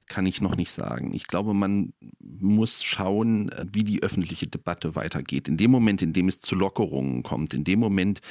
kann 0.07 0.25
ich 0.25 0.41
noch 0.41 0.55
nicht 0.55 0.71
sagen. 0.71 1.13
Ich 1.13 1.27
glaube, 1.27 1.53
man 1.53 1.93
muss 2.19 2.83
schauen, 2.83 3.49
wie 3.71 3.83
die 3.83 4.03
öffentliche 4.03 4.47
Debatte 4.47 4.95
weitergeht. 4.95 5.47
In 5.47 5.57
dem 5.57 5.71
Moment, 5.71 6.01
in 6.01 6.13
dem 6.13 6.27
es 6.27 6.39
zu 6.39 6.55
Lockerungen 6.55 7.23
kommt, 7.23 7.53
in 7.53 7.63
dem 7.63 7.79
Moment, 7.79 8.21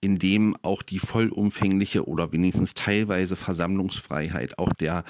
in 0.00 0.16
dem 0.16 0.56
auch 0.62 0.82
die 0.82 0.98
vollumfängliche 0.98 2.06
oder 2.06 2.32
wenigstens 2.32 2.74
teilweise 2.74 3.36
Versammlungsfreiheit, 3.36 4.58
auch 4.58 4.72
der 4.72 5.04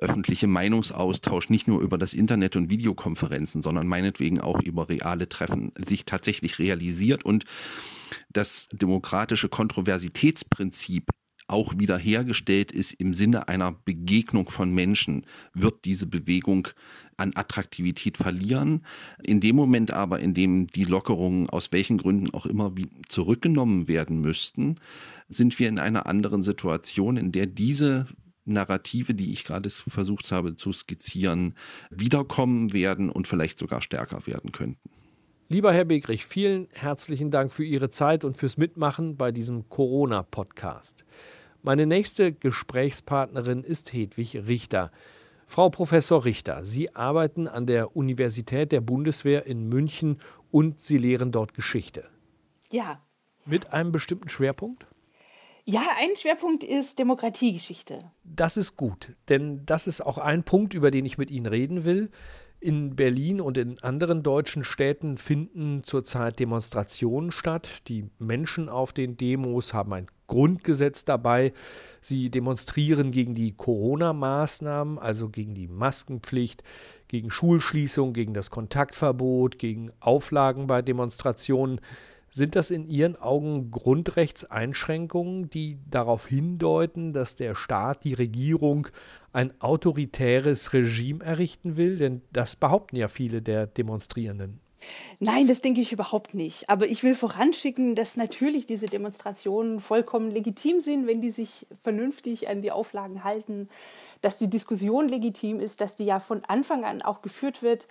öffentliche 0.00 0.46
Meinungsaustausch 0.46 1.50
nicht 1.50 1.68
nur 1.68 1.80
über 1.80 1.98
das 1.98 2.14
Internet 2.14 2.56
und 2.56 2.70
Videokonferenzen, 2.70 3.62
sondern 3.62 3.86
meinetwegen 3.86 4.40
auch 4.40 4.60
über 4.60 4.88
reale 4.88 5.28
Treffen 5.28 5.72
sich 5.78 6.04
tatsächlich 6.04 6.58
realisiert 6.58 7.24
und 7.24 7.44
das 8.30 8.68
demokratische 8.72 9.48
Kontroversitätsprinzip 9.48 11.10
auch 11.50 11.74
wiederhergestellt 11.78 12.70
ist 12.72 12.92
im 12.92 13.12
Sinne 13.12 13.48
einer 13.48 13.72
Begegnung 13.72 14.48
von 14.48 14.72
Menschen, 14.72 15.26
wird 15.52 15.84
diese 15.84 16.06
Bewegung 16.06 16.68
an 17.16 17.32
Attraktivität 17.34 18.16
verlieren. 18.16 18.86
In 19.22 19.40
dem 19.40 19.56
Moment 19.56 19.90
aber, 19.90 20.20
in 20.20 20.32
dem 20.32 20.68
die 20.68 20.84
Lockerungen 20.84 21.50
aus 21.50 21.72
welchen 21.72 21.98
Gründen 21.98 22.30
auch 22.30 22.46
immer 22.46 22.72
zurückgenommen 23.08 23.88
werden 23.88 24.20
müssten, 24.20 24.76
sind 25.28 25.58
wir 25.58 25.68
in 25.68 25.78
einer 25.78 26.06
anderen 26.06 26.42
Situation, 26.42 27.16
in 27.16 27.32
der 27.32 27.46
diese 27.46 28.06
Narrative, 28.44 29.14
die 29.14 29.32
ich 29.32 29.44
gerade 29.44 29.70
versucht 29.70 30.32
habe 30.32 30.56
zu 30.56 30.72
skizzieren, 30.72 31.54
wiederkommen 31.90 32.72
werden 32.72 33.10
und 33.10 33.26
vielleicht 33.26 33.58
sogar 33.58 33.82
stärker 33.82 34.26
werden 34.26 34.52
könnten. 34.52 34.90
Lieber 35.48 35.72
Herr 35.72 35.84
Begrich, 35.84 36.24
vielen 36.26 36.68
herzlichen 36.72 37.32
Dank 37.32 37.50
für 37.50 37.64
Ihre 37.64 37.90
Zeit 37.90 38.24
und 38.24 38.36
fürs 38.36 38.56
Mitmachen 38.56 39.16
bei 39.16 39.32
diesem 39.32 39.68
Corona-Podcast. 39.68 41.04
Meine 41.62 41.86
nächste 41.86 42.32
Gesprächspartnerin 42.32 43.64
ist 43.64 43.92
Hedwig 43.92 44.46
Richter. 44.46 44.92
Frau 45.46 45.68
Professor 45.68 46.24
Richter, 46.24 46.64
Sie 46.64 46.94
arbeiten 46.94 47.48
an 47.48 47.66
der 47.66 47.96
Universität 47.96 48.70
der 48.70 48.80
Bundeswehr 48.80 49.46
in 49.46 49.68
München 49.68 50.20
und 50.52 50.80
Sie 50.80 50.96
lehren 50.96 51.32
dort 51.32 51.52
Geschichte. 51.54 52.08
Ja. 52.70 53.04
Mit 53.44 53.72
einem 53.72 53.90
bestimmten 53.90 54.28
Schwerpunkt? 54.28 54.86
Ja, 55.64 55.82
ein 55.98 56.16
Schwerpunkt 56.16 56.64
ist 56.64 56.98
Demokratiegeschichte. 56.98 58.10
Das 58.24 58.56
ist 58.56 58.76
gut, 58.76 59.14
denn 59.28 59.64
das 59.66 59.86
ist 59.86 60.00
auch 60.00 60.18
ein 60.18 60.42
Punkt, 60.42 60.74
über 60.74 60.90
den 60.90 61.04
ich 61.04 61.18
mit 61.18 61.30
Ihnen 61.30 61.46
reden 61.46 61.84
will. 61.84 62.10
In 62.62 62.94
Berlin 62.94 63.40
und 63.40 63.56
in 63.56 63.78
anderen 63.82 64.22
deutschen 64.22 64.64
Städten 64.64 65.16
finden 65.16 65.82
zurzeit 65.82 66.38
Demonstrationen 66.38 67.32
statt. 67.32 67.70
Die 67.88 68.10
Menschen 68.18 68.68
auf 68.68 68.92
den 68.92 69.16
Demos 69.16 69.72
haben 69.72 69.94
ein 69.94 70.08
Grundgesetz 70.26 71.06
dabei. 71.06 71.54
Sie 72.02 72.30
demonstrieren 72.30 73.12
gegen 73.12 73.34
die 73.34 73.52
Corona-Maßnahmen, 73.52 74.98
also 74.98 75.30
gegen 75.30 75.54
die 75.54 75.68
Maskenpflicht, 75.68 76.62
gegen 77.08 77.30
Schulschließung, 77.30 78.12
gegen 78.12 78.34
das 78.34 78.50
Kontaktverbot, 78.50 79.58
gegen 79.58 79.90
Auflagen 79.98 80.66
bei 80.66 80.82
Demonstrationen. 80.82 81.80
Sind 82.32 82.54
das 82.54 82.70
in 82.70 82.86
Ihren 82.86 83.16
Augen 83.16 83.72
Grundrechtseinschränkungen, 83.72 85.50
die 85.50 85.78
darauf 85.90 86.26
hindeuten, 86.26 87.12
dass 87.12 87.34
der 87.34 87.56
Staat, 87.56 88.04
die 88.04 88.14
Regierung 88.14 88.86
ein 89.32 89.52
autoritäres 89.60 90.72
Regime 90.72 91.24
errichten 91.24 91.76
will? 91.76 91.96
Denn 91.96 92.22
das 92.32 92.54
behaupten 92.54 92.94
ja 92.94 93.08
viele 93.08 93.42
der 93.42 93.66
Demonstrierenden. 93.66 94.60
Nein, 95.18 95.46
das 95.48 95.60
denke 95.60 95.80
ich 95.80 95.92
überhaupt 95.92 96.34
nicht. 96.34 96.70
Aber 96.70 96.86
ich 96.86 97.02
will 97.02 97.14
voranschicken, 97.14 97.94
dass 97.96 98.16
natürlich 98.16 98.64
diese 98.64 98.86
Demonstrationen 98.86 99.80
vollkommen 99.80 100.30
legitim 100.30 100.80
sind, 100.80 101.06
wenn 101.08 101.20
die 101.20 101.32
sich 101.32 101.66
vernünftig 101.82 102.48
an 102.48 102.62
die 102.62 102.70
Auflagen 102.70 103.24
halten, 103.24 103.68
dass 104.22 104.38
die 104.38 104.48
Diskussion 104.48 105.08
legitim 105.08 105.60
ist, 105.60 105.80
dass 105.80 105.96
die 105.96 106.04
ja 106.04 106.20
von 106.20 106.44
Anfang 106.44 106.84
an 106.84 107.02
auch 107.02 107.22
geführt 107.22 107.62
wird 107.62 107.88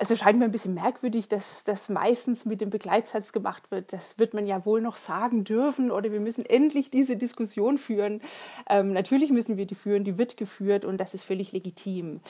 es 0.00 0.10
erscheint 0.12 0.38
mir 0.38 0.44
ein 0.44 0.52
bisschen 0.52 0.74
merkwürdig, 0.74 1.28
dass 1.28 1.64
das 1.64 1.88
meistens 1.88 2.44
mit 2.44 2.60
dem 2.60 2.70
Begleitsatz 2.70 3.32
gemacht 3.32 3.72
wird. 3.72 3.92
Das 3.92 4.16
wird 4.16 4.32
man 4.32 4.46
ja 4.46 4.64
wohl 4.64 4.80
noch 4.80 4.96
sagen 4.96 5.42
dürfen 5.42 5.90
oder 5.90 6.12
wir 6.12 6.20
müssen 6.20 6.46
endlich 6.46 6.90
diese 6.90 7.16
Diskussion 7.16 7.78
führen. 7.78 8.20
Ähm, 8.70 8.92
natürlich 8.92 9.30
müssen 9.32 9.56
wir 9.56 9.66
die 9.66 9.74
führen, 9.74 10.04
die 10.04 10.16
wird 10.16 10.36
geführt 10.36 10.84
und 10.84 10.98
das 10.98 11.14
ist 11.14 11.24
völlig 11.24 11.50
legitim. 11.50 12.20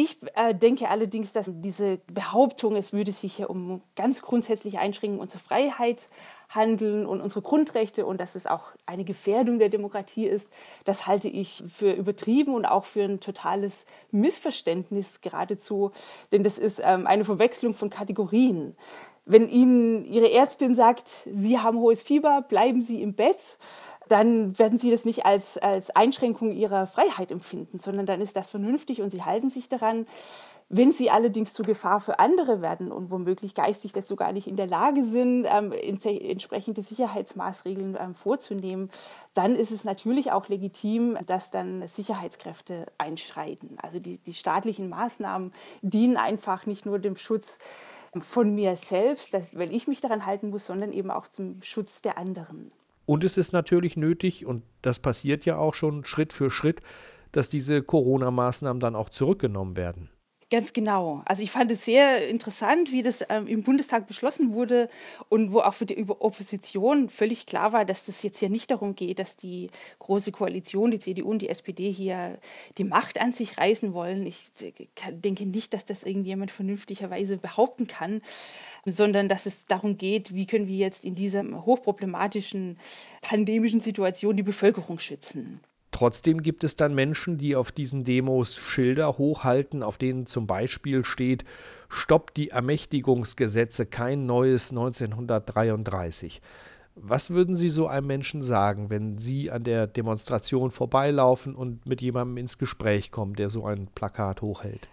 Ich 0.00 0.16
äh, 0.36 0.54
denke 0.54 0.90
allerdings, 0.90 1.32
dass 1.32 1.50
diese 1.52 1.98
Behauptung, 2.06 2.76
es 2.76 2.92
würde 2.92 3.10
sich 3.10 3.34
hier 3.34 3.50
um 3.50 3.82
ganz 3.96 4.22
grundsätzliche 4.22 4.78
Einschränkungen 4.78 5.20
unserer 5.20 5.40
Freiheit 5.40 6.06
handeln 6.48 7.04
und 7.04 7.20
unsere 7.20 7.42
Grundrechte 7.42 8.06
und 8.06 8.20
dass 8.20 8.36
es 8.36 8.46
auch 8.46 8.62
eine 8.86 9.02
Gefährdung 9.02 9.58
der 9.58 9.70
Demokratie 9.70 10.28
ist, 10.28 10.52
das 10.84 11.08
halte 11.08 11.28
ich 11.28 11.64
für 11.66 11.90
übertrieben 11.90 12.54
und 12.54 12.64
auch 12.64 12.84
für 12.84 13.02
ein 13.02 13.18
totales 13.18 13.86
Missverständnis 14.12 15.20
geradezu, 15.20 15.90
denn 16.30 16.44
das 16.44 16.60
ist 16.60 16.80
ähm, 16.80 17.08
eine 17.08 17.24
Verwechslung 17.24 17.74
von 17.74 17.90
Kategorien. 17.90 18.76
Wenn 19.24 19.48
Ihnen 19.48 20.04
Ihre 20.04 20.30
Ärztin 20.30 20.76
sagt, 20.76 21.10
Sie 21.26 21.58
haben 21.58 21.80
hohes 21.80 22.02
Fieber, 22.04 22.42
bleiben 22.48 22.82
Sie 22.82 23.02
im 23.02 23.14
Bett, 23.14 23.58
dann 24.08 24.58
werden 24.58 24.78
sie 24.78 24.90
das 24.90 25.04
nicht 25.04 25.26
als, 25.26 25.58
als 25.58 25.90
Einschränkung 25.90 26.50
ihrer 26.50 26.86
Freiheit 26.86 27.30
empfinden, 27.30 27.78
sondern 27.78 28.06
dann 28.06 28.20
ist 28.20 28.36
das 28.36 28.50
vernünftig 28.50 29.02
und 29.02 29.10
sie 29.10 29.22
halten 29.22 29.50
sich 29.50 29.68
daran. 29.68 30.06
Wenn 30.70 30.92
sie 30.92 31.10
allerdings 31.10 31.54
zur 31.54 31.64
Gefahr 31.64 31.98
für 31.98 32.18
andere 32.18 32.60
werden 32.60 32.92
und 32.92 33.10
womöglich 33.10 33.54
geistig 33.54 33.94
dazu 33.94 34.16
gar 34.16 34.32
nicht 34.32 34.46
in 34.46 34.56
der 34.56 34.66
Lage 34.66 35.02
sind, 35.02 35.46
ähm, 35.48 35.72
entsprechende 35.72 36.82
Sicherheitsmaßregeln 36.82 37.96
ähm, 37.98 38.14
vorzunehmen, 38.14 38.90
dann 39.32 39.56
ist 39.56 39.70
es 39.70 39.84
natürlich 39.84 40.30
auch 40.30 40.48
legitim, 40.48 41.16
dass 41.24 41.50
dann 41.50 41.88
Sicherheitskräfte 41.88 42.84
einschreiten. 42.98 43.78
Also 43.82 43.98
die, 43.98 44.18
die 44.18 44.34
staatlichen 44.34 44.90
Maßnahmen 44.90 45.52
dienen 45.80 46.18
einfach 46.18 46.66
nicht 46.66 46.84
nur 46.84 46.98
dem 46.98 47.16
Schutz 47.16 47.56
von 48.18 48.54
mir 48.54 48.76
selbst, 48.76 49.32
dass, 49.32 49.56
weil 49.56 49.74
ich 49.74 49.88
mich 49.88 50.02
daran 50.02 50.26
halten 50.26 50.50
muss, 50.50 50.66
sondern 50.66 50.92
eben 50.92 51.10
auch 51.10 51.28
zum 51.28 51.62
Schutz 51.62 52.02
der 52.02 52.18
anderen. 52.18 52.72
Und 53.08 53.24
es 53.24 53.38
ist 53.38 53.54
natürlich 53.54 53.96
nötig, 53.96 54.44
und 54.44 54.64
das 54.82 54.98
passiert 54.98 55.46
ja 55.46 55.56
auch 55.56 55.72
schon 55.72 56.04
Schritt 56.04 56.30
für 56.30 56.50
Schritt, 56.50 56.82
dass 57.32 57.48
diese 57.48 57.82
Corona-Maßnahmen 57.82 58.80
dann 58.80 58.94
auch 58.94 59.08
zurückgenommen 59.08 59.78
werden. 59.78 60.10
Ganz 60.50 60.72
genau. 60.72 61.20
Also 61.26 61.42
ich 61.42 61.50
fand 61.50 61.70
es 61.70 61.84
sehr 61.84 62.26
interessant, 62.26 62.90
wie 62.90 63.02
das 63.02 63.22
ähm, 63.28 63.46
im 63.46 63.62
Bundestag 63.62 64.06
beschlossen 64.06 64.54
wurde 64.54 64.88
und 65.28 65.52
wo 65.52 65.60
auch 65.60 65.74
für 65.74 65.84
die 65.84 66.02
Opposition 66.08 67.10
völlig 67.10 67.44
klar 67.44 67.74
war, 67.74 67.84
dass 67.84 68.08
es 68.08 68.22
jetzt 68.22 68.38
hier 68.38 68.48
nicht 68.48 68.70
darum 68.70 68.94
geht, 68.94 69.18
dass 69.18 69.36
die 69.36 69.68
große 69.98 70.32
Koalition, 70.32 70.90
die 70.90 71.00
CDU 71.00 71.28
und 71.28 71.42
die 71.42 71.50
SPD 71.50 71.92
hier 71.92 72.38
die 72.78 72.84
Macht 72.84 73.20
an 73.20 73.32
sich 73.32 73.58
reißen 73.58 73.92
wollen. 73.92 74.26
Ich 74.26 74.48
denke 75.10 75.44
nicht, 75.44 75.74
dass 75.74 75.84
das 75.84 76.04
irgendjemand 76.04 76.50
vernünftigerweise 76.50 77.36
behaupten 77.36 77.86
kann, 77.86 78.22
sondern 78.86 79.28
dass 79.28 79.44
es 79.44 79.66
darum 79.66 79.98
geht, 79.98 80.34
wie 80.34 80.46
können 80.46 80.66
wir 80.66 80.76
jetzt 80.76 81.04
in 81.04 81.14
dieser 81.14 81.44
hochproblematischen 81.66 82.78
pandemischen 83.20 83.80
Situation 83.80 84.34
die 84.34 84.42
Bevölkerung 84.42 84.98
schützen. 84.98 85.60
Trotzdem 85.98 86.42
gibt 86.42 86.62
es 86.62 86.76
dann 86.76 86.94
Menschen, 86.94 87.38
die 87.38 87.56
auf 87.56 87.72
diesen 87.72 88.04
Demos 88.04 88.54
Schilder 88.54 89.18
hochhalten, 89.18 89.82
auf 89.82 89.98
denen 89.98 90.26
zum 90.26 90.46
Beispiel 90.46 91.04
steht, 91.04 91.44
Stopp 91.88 92.32
die 92.34 92.50
Ermächtigungsgesetze, 92.50 93.84
kein 93.84 94.24
neues 94.24 94.70
1933. 94.70 96.40
Was 96.94 97.30
würden 97.30 97.56
Sie 97.56 97.68
so 97.68 97.88
einem 97.88 98.06
Menschen 98.06 98.44
sagen, 98.44 98.90
wenn 98.90 99.18
Sie 99.18 99.50
an 99.50 99.64
der 99.64 99.88
Demonstration 99.88 100.70
vorbeilaufen 100.70 101.56
und 101.56 101.84
mit 101.84 102.00
jemandem 102.00 102.36
ins 102.36 102.58
Gespräch 102.58 103.10
kommen, 103.10 103.34
der 103.34 103.48
so 103.48 103.66
ein 103.66 103.88
Plakat 103.92 104.40
hochhält? 104.40 104.88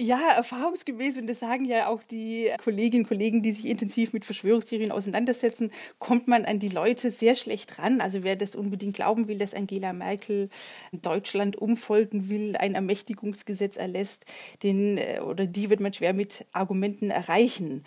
Ja, 0.00 0.30
erfahrungsgemäß, 0.36 1.18
und 1.18 1.26
das 1.26 1.40
sagen 1.40 1.64
ja 1.64 1.88
auch 1.88 2.04
die 2.04 2.52
Kolleginnen 2.62 3.02
und 3.02 3.08
Kollegen, 3.08 3.42
die 3.42 3.50
sich 3.50 3.66
intensiv 3.66 4.12
mit 4.12 4.24
Verschwörungstheorien 4.24 4.92
auseinandersetzen, 4.92 5.72
kommt 5.98 6.28
man 6.28 6.44
an 6.44 6.60
die 6.60 6.68
Leute 6.68 7.10
sehr 7.10 7.34
schlecht 7.34 7.80
ran. 7.80 8.00
Also 8.00 8.22
wer 8.22 8.36
das 8.36 8.54
unbedingt 8.54 8.94
glauben 8.94 9.26
will, 9.26 9.38
dass 9.38 9.54
Angela 9.54 9.92
Merkel 9.92 10.50
Deutschland 10.92 11.56
umfolgen 11.56 12.28
will, 12.28 12.54
ein 12.56 12.76
Ermächtigungsgesetz 12.76 13.76
erlässt, 13.76 14.24
den 14.62 14.98
äh, 14.98 15.20
oder 15.20 15.46
die 15.46 15.68
wird 15.68 15.80
man 15.80 15.92
schwer 15.92 16.12
mit 16.12 16.46
Argumenten 16.52 17.10
erreichen. 17.10 17.84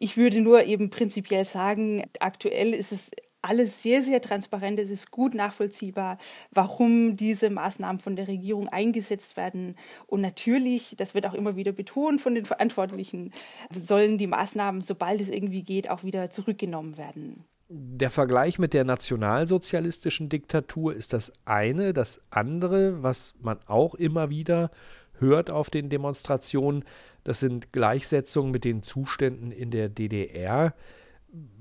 Ich 0.00 0.16
würde 0.16 0.40
nur 0.40 0.64
eben 0.64 0.90
prinzipiell 0.90 1.44
sagen, 1.44 2.04
aktuell 2.18 2.74
ist 2.74 2.90
es 2.90 3.12
alles 3.48 3.82
sehr, 3.82 4.02
sehr 4.02 4.20
transparent. 4.20 4.78
Es 4.78 4.90
ist 4.90 5.10
gut 5.10 5.34
nachvollziehbar, 5.34 6.18
warum 6.50 7.16
diese 7.16 7.50
Maßnahmen 7.50 8.00
von 8.00 8.16
der 8.16 8.28
Regierung 8.28 8.68
eingesetzt 8.68 9.36
werden. 9.36 9.76
Und 10.06 10.20
natürlich, 10.20 10.94
das 10.96 11.14
wird 11.14 11.26
auch 11.26 11.34
immer 11.34 11.56
wieder 11.56 11.72
betont 11.72 12.20
von 12.20 12.34
den 12.34 12.44
Verantwortlichen, 12.44 13.32
sollen 13.74 14.18
die 14.18 14.26
Maßnahmen, 14.26 14.82
sobald 14.82 15.20
es 15.20 15.30
irgendwie 15.30 15.62
geht, 15.62 15.90
auch 15.90 16.04
wieder 16.04 16.30
zurückgenommen 16.30 16.98
werden. 16.98 17.44
Der 17.70 18.10
Vergleich 18.10 18.58
mit 18.58 18.72
der 18.72 18.84
nationalsozialistischen 18.84 20.30
Diktatur 20.30 20.94
ist 20.94 21.12
das 21.12 21.32
eine. 21.44 21.92
Das 21.92 22.20
andere, 22.30 23.02
was 23.02 23.34
man 23.40 23.58
auch 23.66 23.94
immer 23.94 24.30
wieder 24.30 24.70
hört 25.18 25.50
auf 25.50 25.68
den 25.68 25.90
Demonstrationen, 25.90 26.84
das 27.24 27.40
sind 27.40 27.72
Gleichsetzungen 27.72 28.52
mit 28.52 28.64
den 28.64 28.82
Zuständen 28.82 29.52
in 29.52 29.70
der 29.70 29.90
DDR 29.90 30.72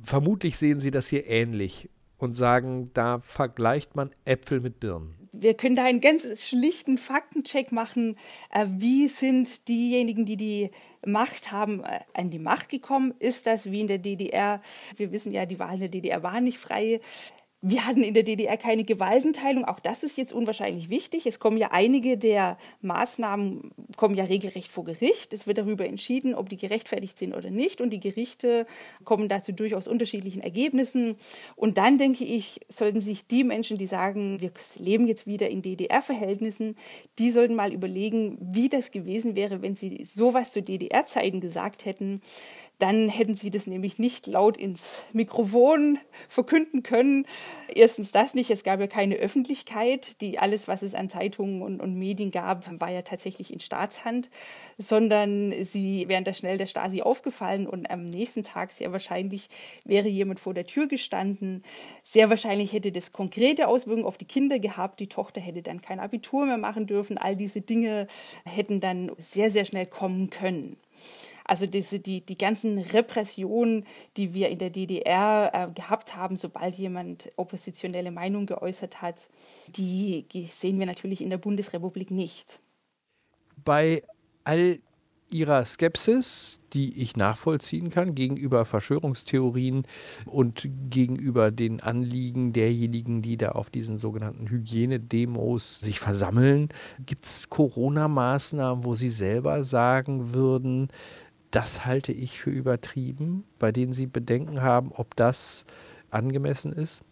vermutlich 0.01 0.57
sehen 0.57 0.79
Sie 0.79 0.91
das 0.91 1.07
hier 1.07 1.27
ähnlich 1.27 1.89
und 2.17 2.35
sagen, 2.35 2.91
da 2.93 3.19
vergleicht 3.19 3.95
man 3.95 4.11
Äpfel 4.25 4.59
mit 4.59 4.79
Birnen. 4.79 5.15
Wir 5.39 5.53
können 5.53 5.75
da 5.75 5.85
einen 5.85 6.01
ganz 6.01 6.47
schlichten 6.47 6.97
Faktencheck 6.97 7.71
machen. 7.71 8.17
Äh, 8.49 8.65
wie 8.69 9.07
sind 9.07 9.67
diejenigen, 9.67 10.25
die 10.25 10.37
die 10.37 10.71
Macht 11.05 11.51
haben, 11.51 11.83
äh, 11.83 11.99
an 12.13 12.31
die 12.31 12.39
Macht 12.39 12.69
gekommen? 12.69 13.13
Ist 13.19 13.45
das 13.45 13.69
wie 13.69 13.81
in 13.81 13.87
der 13.87 13.99
DDR? 13.99 14.61
Wir 14.95 15.11
wissen 15.11 15.31
ja, 15.31 15.45
die 15.45 15.59
Wahlen 15.59 15.75
in 15.75 15.79
der 15.81 15.89
DDR 15.89 16.23
waren 16.23 16.45
nicht 16.45 16.57
frei. 16.57 17.01
Wir 17.61 17.87
hatten 17.87 18.03
in 18.03 18.13
der 18.13 18.21
DDR 18.21 18.55
keine 18.55 18.83
Gewaltenteilung. 18.83 19.65
Auch 19.65 19.79
das 19.79 20.03
ist 20.03 20.15
jetzt 20.15 20.31
unwahrscheinlich 20.31 20.89
wichtig. 20.89 21.25
Es 21.25 21.39
kommen 21.39 21.57
ja 21.57 21.69
einige 21.71 22.15
der 22.15 22.55
Maßnahmen 22.81 23.71
kommen 23.95 24.13
ja 24.13 24.25
regelrecht 24.25 24.69
vor 24.69 24.83
Gericht. 24.85 25.33
Es 25.33 25.47
wird 25.47 25.57
darüber 25.57 25.87
entschieden, 25.87 26.35
ob 26.35 26.49
die 26.49 26.57
gerechtfertigt 26.57 27.17
sind 27.17 27.33
oder 27.33 27.49
nicht. 27.49 27.81
Und 27.81 27.89
die 27.89 27.99
Gerichte 27.99 28.67
kommen 29.05 29.27
dazu 29.27 29.53
durchaus 29.53 29.87
unterschiedlichen 29.87 30.41
Ergebnissen. 30.41 31.15
Und 31.55 31.79
dann 31.79 31.97
denke 31.97 32.25
ich, 32.25 32.59
sollten 32.69 33.01
sich 33.01 33.25
die 33.25 33.43
Menschen, 33.43 33.79
die 33.79 33.87
sagen, 33.87 34.39
wir 34.39 34.51
leben 34.77 35.07
jetzt 35.07 35.25
wieder 35.25 35.49
in 35.49 35.63
DDR-Verhältnissen, 35.63 36.75
die 37.17 37.31
sollten 37.31 37.55
mal 37.55 37.73
überlegen, 37.73 38.37
wie 38.39 38.69
das 38.69 38.91
gewesen 38.91 39.35
wäre, 39.35 39.63
wenn 39.63 39.75
sie 39.75 40.05
sowas 40.05 40.51
zu 40.51 40.61
DDR-Zeiten 40.61 41.41
gesagt 41.41 41.85
hätten 41.85 42.21
dann 42.79 43.09
hätten 43.09 43.35
sie 43.35 43.49
das 43.49 43.65
nämlich 43.65 43.97
nicht 43.97 44.27
laut 44.27 44.55
ins 44.55 45.03
Mikrofon 45.11 45.97
verkünden 46.27 46.83
können. 46.83 47.25
Erstens 47.73 48.11
das 48.11 48.35
nicht, 48.35 48.51
es 48.51 48.63
gab 48.63 48.79
ja 48.79 48.87
keine 48.87 49.15
Öffentlichkeit, 49.15 50.21
die 50.21 50.37
alles, 50.37 50.67
was 50.67 50.83
es 50.83 50.93
an 50.93 51.09
Zeitungen 51.09 51.61
und, 51.61 51.81
und 51.81 51.95
Medien 51.95 52.29
gab, 52.29 52.69
war 52.79 52.91
ja 52.91 53.01
tatsächlich 53.01 53.51
in 53.51 53.59
Staatshand, 53.59 54.29
sondern 54.77 55.53
sie 55.63 56.07
wären 56.07 56.23
da 56.23 56.33
schnell 56.33 56.57
der 56.57 56.67
Stasi 56.67 57.01
aufgefallen 57.01 57.67
und 57.67 57.89
am 57.89 58.05
nächsten 58.05 58.43
Tag 58.43 58.71
sehr 58.71 58.91
wahrscheinlich 58.91 59.49
wäre 59.83 60.07
jemand 60.07 60.39
vor 60.39 60.53
der 60.53 60.65
Tür 60.65 60.87
gestanden. 60.87 61.63
Sehr 62.03 62.29
wahrscheinlich 62.29 62.73
hätte 62.73 62.91
das 62.91 63.11
konkrete 63.11 63.67
Auswirkungen 63.67 64.05
auf 64.05 64.17
die 64.17 64.25
Kinder 64.25 64.59
gehabt. 64.59 64.99
Die 64.99 65.07
Tochter 65.07 65.41
hätte 65.41 65.63
dann 65.63 65.81
kein 65.81 65.99
Abitur 65.99 66.45
mehr 66.45 66.57
machen 66.57 66.85
dürfen. 66.85 67.17
All 67.17 67.35
diese 67.35 67.61
Dinge 67.61 68.07
hätten 68.45 68.79
dann 68.79 69.11
sehr, 69.17 69.49
sehr 69.49 69.65
schnell 69.65 69.87
kommen 69.87 70.29
können. 70.29 70.77
Also 71.47 71.65
diese, 71.65 71.99
die, 71.99 72.21
die 72.21 72.37
ganzen 72.37 72.77
Repressionen, 72.77 73.85
die 74.17 74.33
wir 74.33 74.49
in 74.49 74.59
der 74.59 74.69
DDR 74.69 75.51
äh, 75.53 75.73
gehabt 75.73 76.15
haben, 76.15 76.35
sobald 76.35 76.75
jemand 76.75 77.31
oppositionelle 77.37 78.11
Meinung 78.11 78.45
geäußert 78.45 79.01
hat, 79.01 79.29
die 79.67 80.25
sehen 80.53 80.77
wir 80.77 80.85
natürlich 80.85 81.21
in 81.21 81.29
der 81.29 81.37
Bundesrepublik 81.37 82.11
nicht. 82.11 82.59
Bei 83.63 84.03
all 84.43 84.79
ihrer 85.29 85.65
Skepsis, 85.65 86.59
die 86.73 87.01
ich 87.01 87.17
nachvollziehen 87.17 87.89
kann 87.89 88.15
gegenüber 88.15 88.65
Verschwörungstheorien 88.65 89.83
und 90.25 90.67
gegenüber 90.89 91.51
den 91.51 91.81
Anliegen 91.81 92.53
derjenigen, 92.53 93.21
die 93.21 93.37
da 93.37 93.49
auf 93.49 93.69
diesen 93.69 93.97
sogenannten 93.97 94.49
Hygienedemos 94.49 95.79
sich 95.79 95.99
versammeln, 95.99 96.69
gibt 97.05 97.25
es 97.25 97.49
Corona-Maßnahmen, 97.49 98.85
wo 98.85 98.93
Sie 98.93 99.09
selber 99.09 99.63
sagen 99.63 100.33
würden, 100.33 100.89
das 101.57 101.87
halte 101.87 102.11
ich 102.11 102.39
für 102.39 102.51
übertrieben, 102.51 103.43
bei 103.57 103.71
denen 103.71 103.91
Sie 103.91 104.05
Bedenken 104.05 104.61
haben, 104.61 104.91
ob 104.91 105.15
das 105.15 105.65
angemessen 106.11 106.71
ist? 106.71 107.03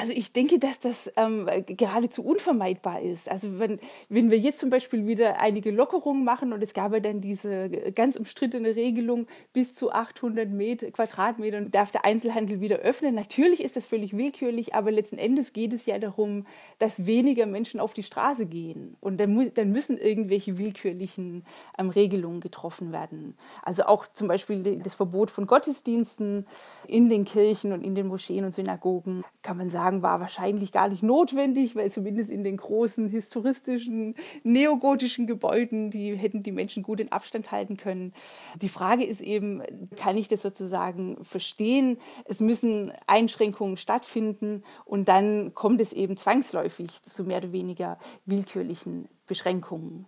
Also 0.00 0.12
ich 0.12 0.30
denke, 0.30 0.60
dass 0.60 0.78
das 0.78 1.10
ähm, 1.16 1.50
geradezu 1.66 2.24
unvermeidbar 2.24 3.02
ist. 3.02 3.28
Also 3.28 3.58
wenn, 3.58 3.80
wenn 4.08 4.30
wir 4.30 4.38
jetzt 4.38 4.60
zum 4.60 4.70
Beispiel 4.70 5.08
wieder 5.08 5.40
einige 5.40 5.72
Lockerungen 5.72 6.22
machen 6.22 6.52
und 6.52 6.62
es 6.62 6.72
gab 6.72 6.92
ja 6.92 7.00
dann 7.00 7.20
diese 7.20 7.68
ganz 7.68 8.14
umstrittene 8.14 8.76
Regelung, 8.76 9.26
bis 9.52 9.74
zu 9.74 9.90
800 9.90 10.48
Meter, 10.50 10.88
Quadratmetern 10.92 11.72
darf 11.72 11.90
der 11.90 12.04
Einzelhandel 12.04 12.60
wieder 12.60 12.76
öffnen. 12.76 13.16
Natürlich 13.16 13.60
ist 13.60 13.74
das 13.74 13.86
völlig 13.86 14.16
willkürlich, 14.16 14.76
aber 14.76 14.92
letzten 14.92 15.18
Endes 15.18 15.52
geht 15.52 15.72
es 15.72 15.84
ja 15.84 15.98
darum, 15.98 16.46
dass 16.78 17.06
weniger 17.06 17.46
Menschen 17.46 17.80
auf 17.80 17.92
die 17.92 18.04
Straße 18.04 18.46
gehen. 18.46 18.96
Und 19.00 19.18
dann, 19.18 19.50
dann 19.54 19.72
müssen 19.72 19.98
irgendwelche 19.98 20.58
willkürlichen 20.58 21.44
ähm, 21.76 21.90
Regelungen 21.90 22.38
getroffen 22.38 22.92
werden. 22.92 23.36
Also 23.64 23.82
auch 23.82 24.06
zum 24.12 24.28
Beispiel 24.28 24.62
das 24.80 24.94
Verbot 24.94 25.32
von 25.32 25.48
Gottesdiensten 25.48 26.46
in 26.86 27.08
den 27.08 27.24
Kirchen 27.24 27.72
und 27.72 27.82
in 27.82 27.96
den 27.96 28.06
Moscheen 28.06 28.44
und 28.44 28.54
Synagogen, 28.54 29.24
kann 29.42 29.56
man 29.56 29.70
sagen, 29.70 29.87
sagen, 29.88 30.02
war 30.02 30.20
wahrscheinlich 30.20 30.72
gar 30.72 30.88
nicht 30.88 31.02
notwendig, 31.02 31.74
weil 31.74 31.90
zumindest 31.90 32.30
in 32.30 32.44
den 32.44 32.56
großen 32.56 33.08
historistischen, 33.08 34.14
neogotischen 34.42 35.26
Gebäuden, 35.26 35.90
die 35.90 36.14
hätten 36.14 36.42
die 36.42 36.52
Menschen 36.52 36.82
gut 36.82 37.00
in 37.00 37.10
Abstand 37.10 37.50
halten 37.52 37.76
können. 37.76 38.12
Die 38.60 38.68
Frage 38.68 39.04
ist 39.04 39.20
eben, 39.20 39.62
kann 39.96 40.16
ich 40.16 40.28
das 40.28 40.42
sozusagen 40.42 41.22
verstehen? 41.24 41.98
Es 42.26 42.40
müssen 42.40 42.92
Einschränkungen 43.06 43.76
stattfinden 43.76 44.62
und 44.84 45.08
dann 45.08 45.54
kommt 45.54 45.80
es 45.80 45.92
eben 45.92 46.16
zwangsläufig 46.16 47.02
zu 47.02 47.24
mehr 47.24 47.38
oder 47.38 47.52
weniger 47.52 47.98
willkürlichen 48.26 49.08
Beschränkungen. 49.26 50.06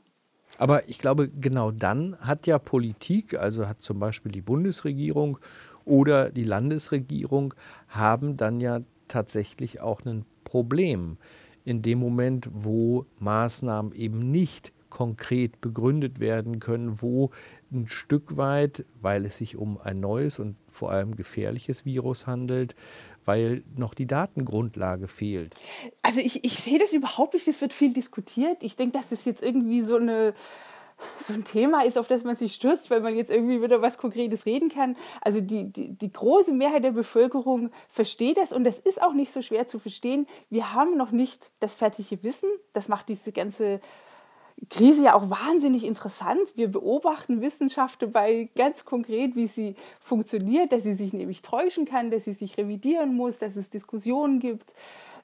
Aber 0.58 0.88
ich 0.88 0.98
glaube, 0.98 1.30
genau 1.30 1.70
dann 1.70 2.18
hat 2.20 2.46
ja 2.46 2.58
Politik, 2.58 3.38
also 3.38 3.66
hat 3.66 3.80
zum 3.80 3.98
Beispiel 3.98 4.30
die 4.30 4.42
Bundesregierung 4.42 5.38
oder 5.86 6.28
die 6.28 6.44
Landesregierung, 6.44 7.54
haben 7.88 8.36
dann 8.36 8.60
ja 8.60 8.80
tatsächlich 9.10 9.80
auch 9.80 10.04
ein 10.04 10.24
Problem 10.44 11.18
in 11.64 11.82
dem 11.82 11.98
Moment, 11.98 12.48
wo 12.52 13.06
Maßnahmen 13.18 13.92
eben 13.92 14.30
nicht 14.30 14.72
konkret 14.88 15.60
begründet 15.60 16.18
werden 16.18 16.58
können, 16.58 17.00
wo 17.00 17.30
ein 17.72 17.86
Stück 17.86 18.36
weit, 18.36 18.84
weil 19.00 19.24
es 19.24 19.36
sich 19.36 19.56
um 19.56 19.78
ein 19.78 20.00
neues 20.00 20.38
und 20.38 20.56
vor 20.68 20.90
allem 20.90 21.14
gefährliches 21.14 21.84
Virus 21.84 22.26
handelt, 22.26 22.74
weil 23.24 23.62
noch 23.76 23.94
die 23.94 24.06
Datengrundlage 24.06 25.06
fehlt. 25.06 25.54
Also 26.02 26.20
ich, 26.20 26.44
ich 26.44 26.58
sehe 26.58 26.78
das 26.78 26.92
überhaupt 26.92 27.34
nicht, 27.34 27.46
es 27.46 27.60
wird 27.60 27.72
viel 27.72 27.92
diskutiert. 27.92 28.62
Ich 28.62 28.76
denke, 28.76 28.98
dass 28.98 29.10
das 29.10 29.24
jetzt 29.24 29.42
irgendwie 29.42 29.80
so 29.80 29.96
eine 29.96 30.34
so 31.18 31.32
ein 31.32 31.44
Thema 31.44 31.84
ist, 31.84 31.98
auf 31.98 32.08
das 32.08 32.24
man 32.24 32.36
sich 32.36 32.54
stürzt, 32.54 32.90
weil 32.90 33.00
man 33.00 33.16
jetzt 33.16 33.30
irgendwie 33.30 33.62
wieder 33.62 33.82
was 33.82 33.98
Konkretes 33.98 34.46
reden 34.46 34.68
kann. 34.68 34.96
Also 35.20 35.40
die, 35.40 35.72
die, 35.72 35.90
die 35.90 36.10
große 36.10 36.52
Mehrheit 36.52 36.84
der 36.84 36.92
Bevölkerung 36.92 37.70
versteht 37.88 38.36
das 38.36 38.52
und 38.52 38.64
das 38.64 38.78
ist 38.78 39.02
auch 39.02 39.12
nicht 39.12 39.32
so 39.32 39.42
schwer 39.42 39.66
zu 39.66 39.78
verstehen. 39.78 40.26
Wir 40.48 40.72
haben 40.72 40.96
noch 40.96 41.10
nicht 41.10 41.50
das 41.60 41.74
fertige 41.74 42.22
Wissen. 42.22 42.50
Das 42.72 42.88
macht 42.88 43.08
diese 43.08 43.32
ganze 43.32 43.80
Krise 44.68 45.04
ja 45.04 45.14
auch 45.14 45.30
wahnsinnig 45.30 45.84
interessant. 45.84 46.52
Wir 46.54 46.68
beobachten 46.68 47.40
Wissenschaft 47.40 48.02
dabei 48.02 48.50
ganz 48.56 48.84
konkret, 48.84 49.34
wie 49.34 49.46
sie 49.46 49.74
funktioniert, 50.00 50.72
dass 50.72 50.82
sie 50.82 50.92
sich 50.92 51.14
nämlich 51.14 51.40
täuschen 51.40 51.86
kann, 51.86 52.10
dass 52.10 52.24
sie 52.24 52.34
sich 52.34 52.58
revidieren 52.58 53.14
muss, 53.14 53.38
dass 53.38 53.56
es 53.56 53.70
Diskussionen 53.70 54.38
gibt 54.38 54.74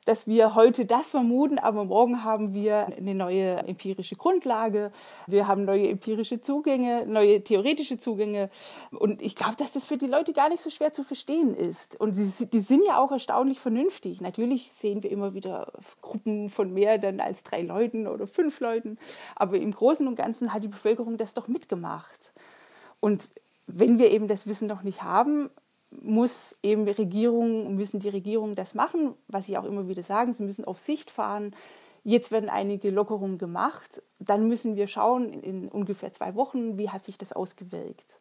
dass 0.06 0.26
wir 0.26 0.54
heute 0.54 0.86
das 0.86 1.10
vermuten, 1.10 1.58
aber 1.58 1.84
morgen 1.84 2.24
haben 2.24 2.54
wir 2.54 2.86
eine 2.86 3.14
neue 3.14 3.56
empirische 3.66 4.14
Grundlage, 4.14 4.92
wir 5.26 5.48
haben 5.48 5.64
neue 5.64 5.88
empirische 5.88 6.40
Zugänge, 6.40 7.04
neue 7.06 7.42
theoretische 7.42 7.98
Zugänge. 7.98 8.48
Und 8.92 9.20
ich 9.20 9.34
glaube, 9.34 9.56
dass 9.58 9.72
das 9.72 9.84
für 9.84 9.96
die 9.98 10.06
Leute 10.06 10.32
gar 10.32 10.48
nicht 10.48 10.62
so 10.62 10.70
schwer 10.70 10.92
zu 10.92 11.02
verstehen 11.02 11.54
ist. 11.54 12.00
Und 12.00 12.14
die, 12.14 12.46
die 12.46 12.60
sind 12.60 12.84
ja 12.86 12.98
auch 12.98 13.10
erstaunlich 13.10 13.58
vernünftig. 13.58 14.20
Natürlich 14.20 14.70
sehen 14.70 15.02
wir 15.02 15.10
immer 15.10 15.34
wieder 15.34 15.72
Gruppen 16.00 16.50
von 16.50 16.72
mehr 16.72 16.98
dann 16.98 17.20
als 17.20 17.42
drei 17.42 17.62
Leuten 17.62 18.06
oder 18.06 18.28
fünf 18.28 18.60
Leuten. 18.60 18.98
Aber 19.34 19.56
im 19.56 19.72
Großen 19.72 20.06
und 20.06 20.14
Ganzen 20.14 20.54
hat 20.54 20.62
die 20.62 20.68
Bevölkerung 20.68 21.16
das 21.16 21.34
doch 21.34 21.48
mitgemacht. 21.48 22.32
Und 23.00 23.24
wenn 23.66 23.98
wir 23.98 24.12
eben 24.12 24.28
das 24.28 24.46
Wissen 24.46 24.68
noch 24.68 24.84
nicht 24.84 25.02
haben, 25.02 25.50
muss 25.90 26.56
eben 26.62 26.86
Regierungen, 26.88 27.74
müssen 27.76 28.00
die 28.00 28.08
Regierungen 28.08 28.54
das 28.54 28.74
machen, 28.74 29.14
was 29.28 29.46
sie 29.46 29.56
auch 29.56 29.64
immer 29.64 29.88
wieder 29.88 30.02
sagen, 30.02 30.32
sie 30.32 30.42
müssen 30.42 30.64
auf 30.64 30.78
Sicht 30.78 31.10
fahren. 31.10 31.54
Jetzt 32.04 32.30
werden 32.30 32.48
einige 32.48 32.90
Lockerungen 32.90 33.38
gemacht. 33.38 34.02
Dann 34.18 34.46
müssen 34.48 34.76
wir 34.76 34.86
schauen, 34.86 35.32
in 35.32 35.68
ungefähr 35.68 36.12
zwei 36.12 36.34
Wochen, 36.34 36.78
wie 36.78 36.90
hat 36.90 37.04
sich 37.04 37.18
das 37.18 37.32
ausgewirkt. 37.32 38.20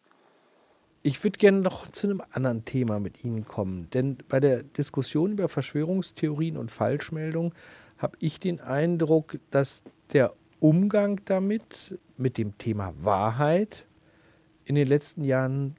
Ich 1.03 1.23
würde 1.23 1.37
gerne 1.37 1.59
noch 1.59 1.91
zu 1.91 2.07
einem 2.07 2.23
anderen 2.31 2.65
Thema 2.65 2.99
mit 2.99 3.23
Ihnen 3.23 3.45
kommen. 3.45 3.89
Denn 3.91 4.17
bei 4.27 4.39
der 4.39 4.63
Diskussion 4.63 5.33
über 5.33 5.49
Verschwörungstheorien 5.49 6.57
und 6.57 6.71
Falschmeldungen 6.71 7.53
habe 7.99 8.17
ich 8.19 8.39
den 8.39 8.59
Eindruck, 8.59 9.37
dass 9.51 9.83
der 10.13 10.33
Umgang 10.59 11.21
damit, 11.25 11.99
mit 12.17 12.39
dem 12.39 12.57
Thema 12.57 12.91
Wahrheit, 12.97 13.85
in 14.65 14.73
den 14.73 14.87
letzten 14.87 15.23
Jahren 15.23 15.75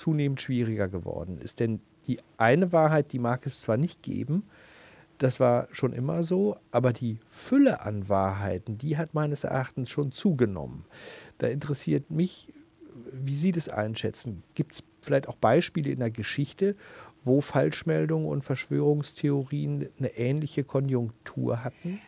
zunehmend 0.00 0.40
schwieriger 0.40 0.88
geworden 0.88 1.38
ist. 1.38 1.60
Denn 1.60 1.80
die 2.06 2.18
eine 2.36 2.72
Wahrheit, 2.72 3.12
die 3.12 3.18
mag 3.18 3.46
es 3.46 3.60
zwar 3.60 3.76
nicht 3.76 4.02
geben, 4.02 4.44
das 5.18 5.38
war 5.38 5.68
schon 5.70 5.92
immer 5.92 6.24
so, 6.24 6.56
aber 6.70 6.94
die 6.94 7.18
Fülle 7.26 7.82
an 7.82 8.08
Wahrheiten, 8.08 8.78
die 8.78 8.96
hat 8.96 9.12
meines 9.12 9.44
Erachtens 9.44 9.90
schon 9.90 10.12
zugenommen. 10.12 10.86
Da 11.36 11.46
interessiert 11.48 12.10
mich, 12.10 12.48
wie 13.12 13.36
Sie 13.36 13.52
das 13.52 13.68
einschätzen. 13.68 14.42
Gibt 14.54 14.72
es 14.72 14.82
vielleicht 15.02 15.28
auch 15.28 15.36
Beispiele 15.36 15.90
in 15.90 15.98
der 15.98 16.10
Geschichte, 16.10 16.74
wo 17.22 17.42
Falschmeldungen 17.42 18.26
und 18.26 18.42
Verschwörungstheorien 18.42 19.90
eine 19.98 20.16
ähnliche 20.16 20.64
Konjunktur 20.64 21.64
hatten? 21.64 22.00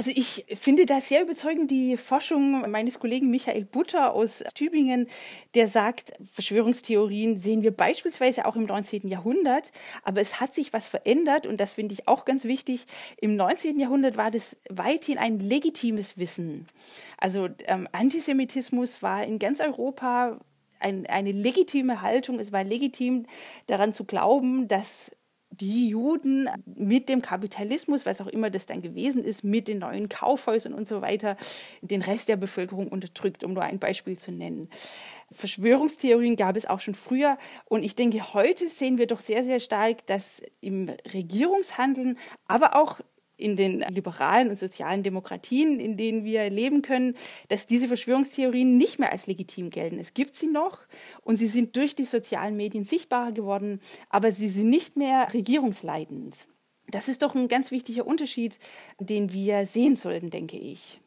Also 0.00 0.12
ich 0.14 0.46
finde 0.54 0.86
da 0.86 0.98
sehr 0.98 1.20
überzeugend 1.20 1.70
die 1.70 1.98
Forschung 1.98 2.70
meines 2.70 2.98
Kollegen 2.98 3.28
Michael 3.28 3.66
Butter 3.66 4.14
aus 4.14 4.42
Tübingen, 4.54 5.06
der 5.54 5.68
sagt, 5.68 6.14
Verschwörungstheorien 6.32 7.36
sehen 7.36 7.60
wir 7.60 7.70
beispielsweise 7.70 8.46
auch 8.46 8.56
im 8.56 8.64
19. 8.64 9.08
Jahrhundert, 9.08 9.72
aber 10.02 10.22
es 10.22 10.40
hat 10.40 10.54
sich 10.54 10.72
was 10.72 10.88
verändert 10.88 11.46
und 11.46 11.60
das 11.60 11.74
finde 11.74 11.92
ich 11.92 12.08
auch 12.08 12.24
ganz 12.24 12.46
wichtig. 12.46 12.86
Im 13.20 13.36
19. 13.36 13.78
Jahrhundert 13.78 14.16
war 14.16 14.30
das 14.30 14.56
weithin 14.70 15.18
ein 15.18 15.38
legitimes 15.38 16.16
Wissen. 16.16 16.66
Also 17.18 17.50
ähm, 17.66 17.86
Antisemitismus 17.92 19.02
war 19.02 19.24
in 19.24 19.38
ganz 19.38 19.60
Europa 19.60 20.40
ein, 20.78 21.04
eine 21.08 21.32
legitime 21.32 22.00
Haltung. 22.00 22.40
Es 22.40 22.52
war 22.52 22.64
legitim 22.64 23.26
daran 23.66 23.92
zu 23.92 24.04
glauben, 24.04 24.66
dass 24.66 25.12
die 25.50 25.88
Juden 25.88 26.48
mit 26.64 27.08
dem 27.08 27.22
Kapitalismus, 27.22 28.06
was 28.06 28.20
auch 28.20 28.28
immer 28.28 28.50
das 28.50 28.66
dann 28.66 28.82
gewesen 28.82 29.24
ist, 29.24 29.42
mit 29.42 29.68
den 29.68 29.80
neuen 29.80 30.08
Kaufhäusern 30.08 30.72
und 30.74 30.86
so 30.86 31.02
weiter, 31.02 31.36
den 31.80 32.02
Rest 32.02 32.28
der 32.28 32.36
Bevölkerung 32.36 32.88
unterdrückt, 32.88 33.42
um 33.42 33.52
nur 33.54 33.64
ein 33.64 33.78
Beispiel 33.78 34.16
zu 34.16 34.30
nennen. 34.30 34.68
Verschwörungstheorien 35.32 36.36
gab 36.36 36.56
es 36.56 36.66
auch 36.66 36.80
schon 36.80 36.94
früher. 36.94 37.36
Und 37.66 37.82
ich 37.82 37.94
denke, 37.94 38.32
heute 38.32 38.68
sehen 38.68 38.98
wir 38.98 39.06
doch 39.06 39.20
sehr, 39.20 39.44
sehr 39.44 39.60
stark, 39.60 40.06
dass 40.06 40.42
im 40.60 40.90
Regierungshandeln, 41.12 42.18
aber 42.46 42.76
auch 42.76 43.00
in 43.40 43.56
den 43.56 43.80
liberalen 43.80 44.50
und 44.50 44.56
sozialen 44.56 45.02
Demokratien, 45.02 45.80
in 45.80 45.96
denen 45.96 46.24
wir 46.24 46.50
leben 46.50 46.82
können, 46.82 47.14
dass 47.48 47.66
diese 47.66 47.88
Verschwörungstheorien 47.88 48.76
nicht 48.76 48.98
mehr 48.98 49.12
als 49.12 49.26
legitim 49.26 49.70
gelten. 49.70 49.98
Es 49.98 50.14
gibt 50.14 50.36
sie 50.36 50.48
noch 50.48 50.78
und 51.22 51.36
sie 51.36 51.46
sind 51.46 51.76
durch 51.76 51.94
die 51.94 52.04
sozialen 52.04 52.56
Medien 52.56 52.84
sichtbarer 52.84 53.32
geworden, 53.32 53.80
aber 54.08 54.32
sie 54.32 54.48
sind 54.48 54.70
nicht 54.70 54.96
mehr 54.96 55.32
regierungsleitend. 55.32 56.46
Das 56.90 57.08
ist 57.08 57.22
doch 57.22 57.34
ein 57.34 57.48
ganz 57.48 57.70
wichtiger 57.70 58.06
Unterschied, 58.06 58.58
den 58.98 59.32
wir 59.32 59.66
sehen 59.66 59.96
sollten, 59.96 60.30
denke 60.30 60.58
ich. 60.58 61.00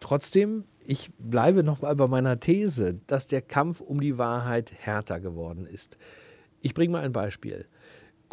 Trotzdem, 0.00 0.64
ich 0.84 1.10
bleibe 1.18 1.62
noch 1.62 1.80
mal 1.80 1.96
bei 1.96 2.06
meiner 2.06 2.38
These, 2.38 3.00
dass 3.06 3.26
der 3.26 3.40
Kampf 3.40 3.80
um 3.80 4.00
die 4.00 4.18
Wahrheit 4.18 4.72
härter 4.78 5.18
geworden 5.18 5.66
ist. 5.66 5.96
Ich 6.60 6.74
bringe 6.74 6.92
mal 6.92 7.04
ein 7.04 7.12
Beispiel. 7.12 7.66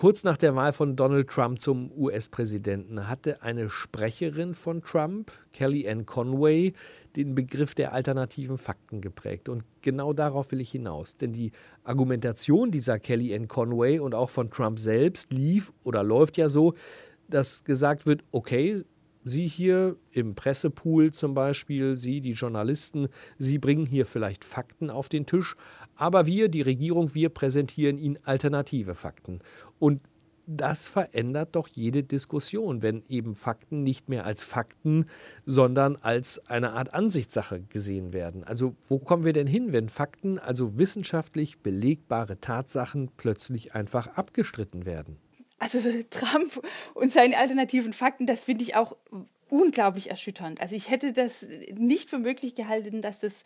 Kurz 0.02 0.24
nach 0.24 0.38
der 0.38 0.56
Wahl 0.56 0.74
von 0.74 0.96
Donald 0.96 1.30
Trump 1.30 1.62
zum 1.62 1.92
US-Präsidenten 1.96 3.08
hatte 3.08 3.44
eine 3.44 3.70
Sprecherin 3.70 4.56
von 4.56 4.82
Trump, 4.82 5.32
Kellyanne 5.54 6.06
Conway, 6.06 6.74
den 7.16 7.36
Begriff 7.36 7.76
der 7.76 7.94
alternativen 7.94 8.58
Fakten 8.58 9.02
geprägt. 9.02 9.48
Und 9.48 9.64
genau 9.84 10.12
darauf 10.14 10.52
will 10.52 10.60
ich 10.60 10.72
hinaus. 10.72 11.18
Denn 11.18 11.34
die 11.34 11.52
Argumentation 11.84 12.72
dieser 12.72 12.98
Kellyanne 12.98 13.46
Conway 13.46 14.00
und 14.00 14.16
auch 14.16 14.32
von 14.32 14.50
Trump 14.50 14.80
selbst 14.80 15.32
lief 15.32 15.72
oder 15.84 16.02
läuft 16.02 16.36
ja 16.36 16.50
so, 16.50 16.74
dass 17.30 17.64
gesagt 17.64 18.08
wird, 18.08 18.24
okay, 18.32 18.84
Sie 19.24 19.48
hier 19.48 19.98
im 20.12 20.34
Pressepool 20.34 21.12
zum 21.12 21.36
Beispiel, 21.36 21.96
Sie, 21.96 22.22
die 22.22 22.32
Journalisten, 22.32 23.08
Sie 23.38 23.60
bringen 23.60 23.86
hier 23.86 24.08
vielleicht 24.08 24.44
Fakten 24.44 24.90
auf 24.90 25.10
den 25.10 25.28
Tisch, 25.28 25.56
aber 25.96 26.26
wir, 26.26 26.50
die 26.50 26.62
Regierung, 26.62 27.14
wir 27.14 27.30
präsentieren 27.30 28.00
Ihnen 28.00 28.18
alternative 28.24 28.96
Fakten. 28.96 29.40
Und 29.82 30.00
das 30.46 30.88
verändert 30.88 31.56
doch 31.56 31.68
jede 31.68 32.04
Diskussion, 32.04 32.84
wenn 32.84 33.04
eben 33.08 33.36
Fakten 33.36 33.82
nicht 33.82 34.10
mehr 34.10 34.26
als 34.26 34.44
Fakten, 34.44 35.06
sondern 35.48 35.96
als 35.96 36.38
eine 36.48 36.74
Art 36.74 36.94
Ansichtssache 36.94 37.62
gesehen 37.62 38.14
werden. 38.14 38.44
Also 38.44 38.76
wo 38.88 39.00
kommen 39.00 39.26
wir 39.26 39.34
denn 39.34 39.48
hin, 39.48 39.74
wenn 39.74 39.90
Fakten, 39.90 40.38
also 40.38 40.78
wissenschaftlich 40.78 41.60
belegbare 41.62 42.40
Tatsachen, 42.40 43.10
plötzlich 43.18 43.74
einfach 43.74 44.06
abgestritten 44.10 44.86
werden? 44.86 45.18
Also 45.58 45.80
Trump 46.12 46.62
und 46.94 47.12
seine 47.12 47.40
alternativen 47.40 47.94
Fakten, 47.94 48.28
das 48.28 48.44
finde 48.44 48.64
ich 48.64 48.76
auch 48.76 48.96
unglaublich 49.52 50.10
erschütternd. 50.10 50.62
Also 50.62 50.76
ich 50.76 50.90
hätte 50.90 51.12
das 51.12 51.46
nicht 51.76 52.10
für 52.10 52.20
möglich 52.20 52.56
gehalten, 52.56 53.02
dass 53.02 53.20
das 53.20 53.44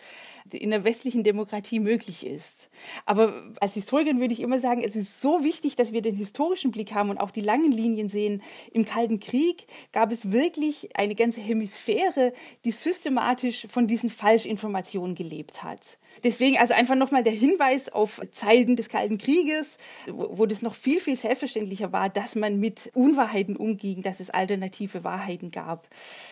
in 0.52 0.70
der 0.70 0.84
westlichen 0.84 1.24
Demokratie 1.24 1.80
möglich 1.80 2.26
ist. 2.26 2.70
Aber 3.08 3.34
als 3.60 3.74
Historikerin 3.74 4.20
würde 4.20 4.34
ich 4.34 4.40
immer 4.40 4.60
sagen, 4.60 4.84
es 4.84 4.96
ist 4.96 5.20
so 5.20 5.44
wichtig, 5.44 5.76
dass 5.76 5.94
wir 5.94 6.04
den 6.04 6.16
historischen 6.16 6.70
Blick 6.72 6.94
haben 6.94 7.10
und 7.10 7.18
auch 7.18 7.32
die 7.32 7.42
langen 7.42 7.72
Linien 7.72 8.08
sehen. 8.08 8.44
Im 8.72 8.86
Kalten 8.86 9.20
Krieg 9.20 9.66
gab 9.92 10.12
es 10.12 10.32
wirklich 10.32 10.96
eine 10.96 11.16
ganze 11.16 11.42
Hemisphäre, 11.42 12.34
die 12.66 12.72
systematisch 12.72 13.66
von 13.70 13.88
diesen 13.88 14.12
Falschinformationen 14.12 15.16
gelebt 15.16 15.64
hat. 15.64 15.98
Deswegen 16.24 16.58
also 16.58 16.74
einfach 16.74 16.96
nochmal 16.96 17.24
der 17.24 17.34
Hinweis 17.34 17.90
auf 17.90 18.22
Zeiten 18.32 18.76
des 18.76 18.90
Kalten 18.90 19.18
Krieges, 19.18 19.78
wo 20.08 20.46
das 20.46 20.62
noch 20.62 20.76
viel, 20.76 21.00
viel 21.00 21.16
selbstverständlicher 21.16 21.92
war, 21.92 22.10
dass 22.10 22.36
man 22.36 22.60
mit 22.60 22.92
Unwahrheiten 22.94 23.56
umging, 23.56 24.02
dass 24.02 24.20
es 24.20 24.30
alternative 24.30 25.04
Wahrheiten 25.04 25.52
gab. 25.52 25.88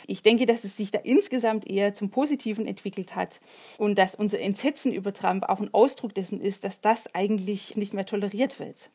Ich 0.07 0.21
denke, 0.21 0.45
dass 0.45 0.63
es 0.63 0.77
sich 0.77 0.91
da 0.91 0.99
insgesamt 0.99 1.67
eher 1.67 1.93
zum 1.93 2.09
Positiven 2.09 2.65
entwickelt 2.65 3.15
hat 3.15 3.39
und 3.77 3.97
dass 3.97 4.15
unser 4.15 4.39
Entsetzen 4.39 4.93
über 4.93 5.13
Trump 5.13 5.43
auch 5.49 5.59
ein 5.59 5.73
Ausdruck 5.73 6.13
dessen 6.13 6.39
ist, 6.41 6.63
dass 6.63 6.81
das 6.81 7.13
eigentlich 7.13 7.75
nicht 7.75 7.93
mehr 7.93 8.05
toleriert 8.05 8.59
wird. 8.59 8.89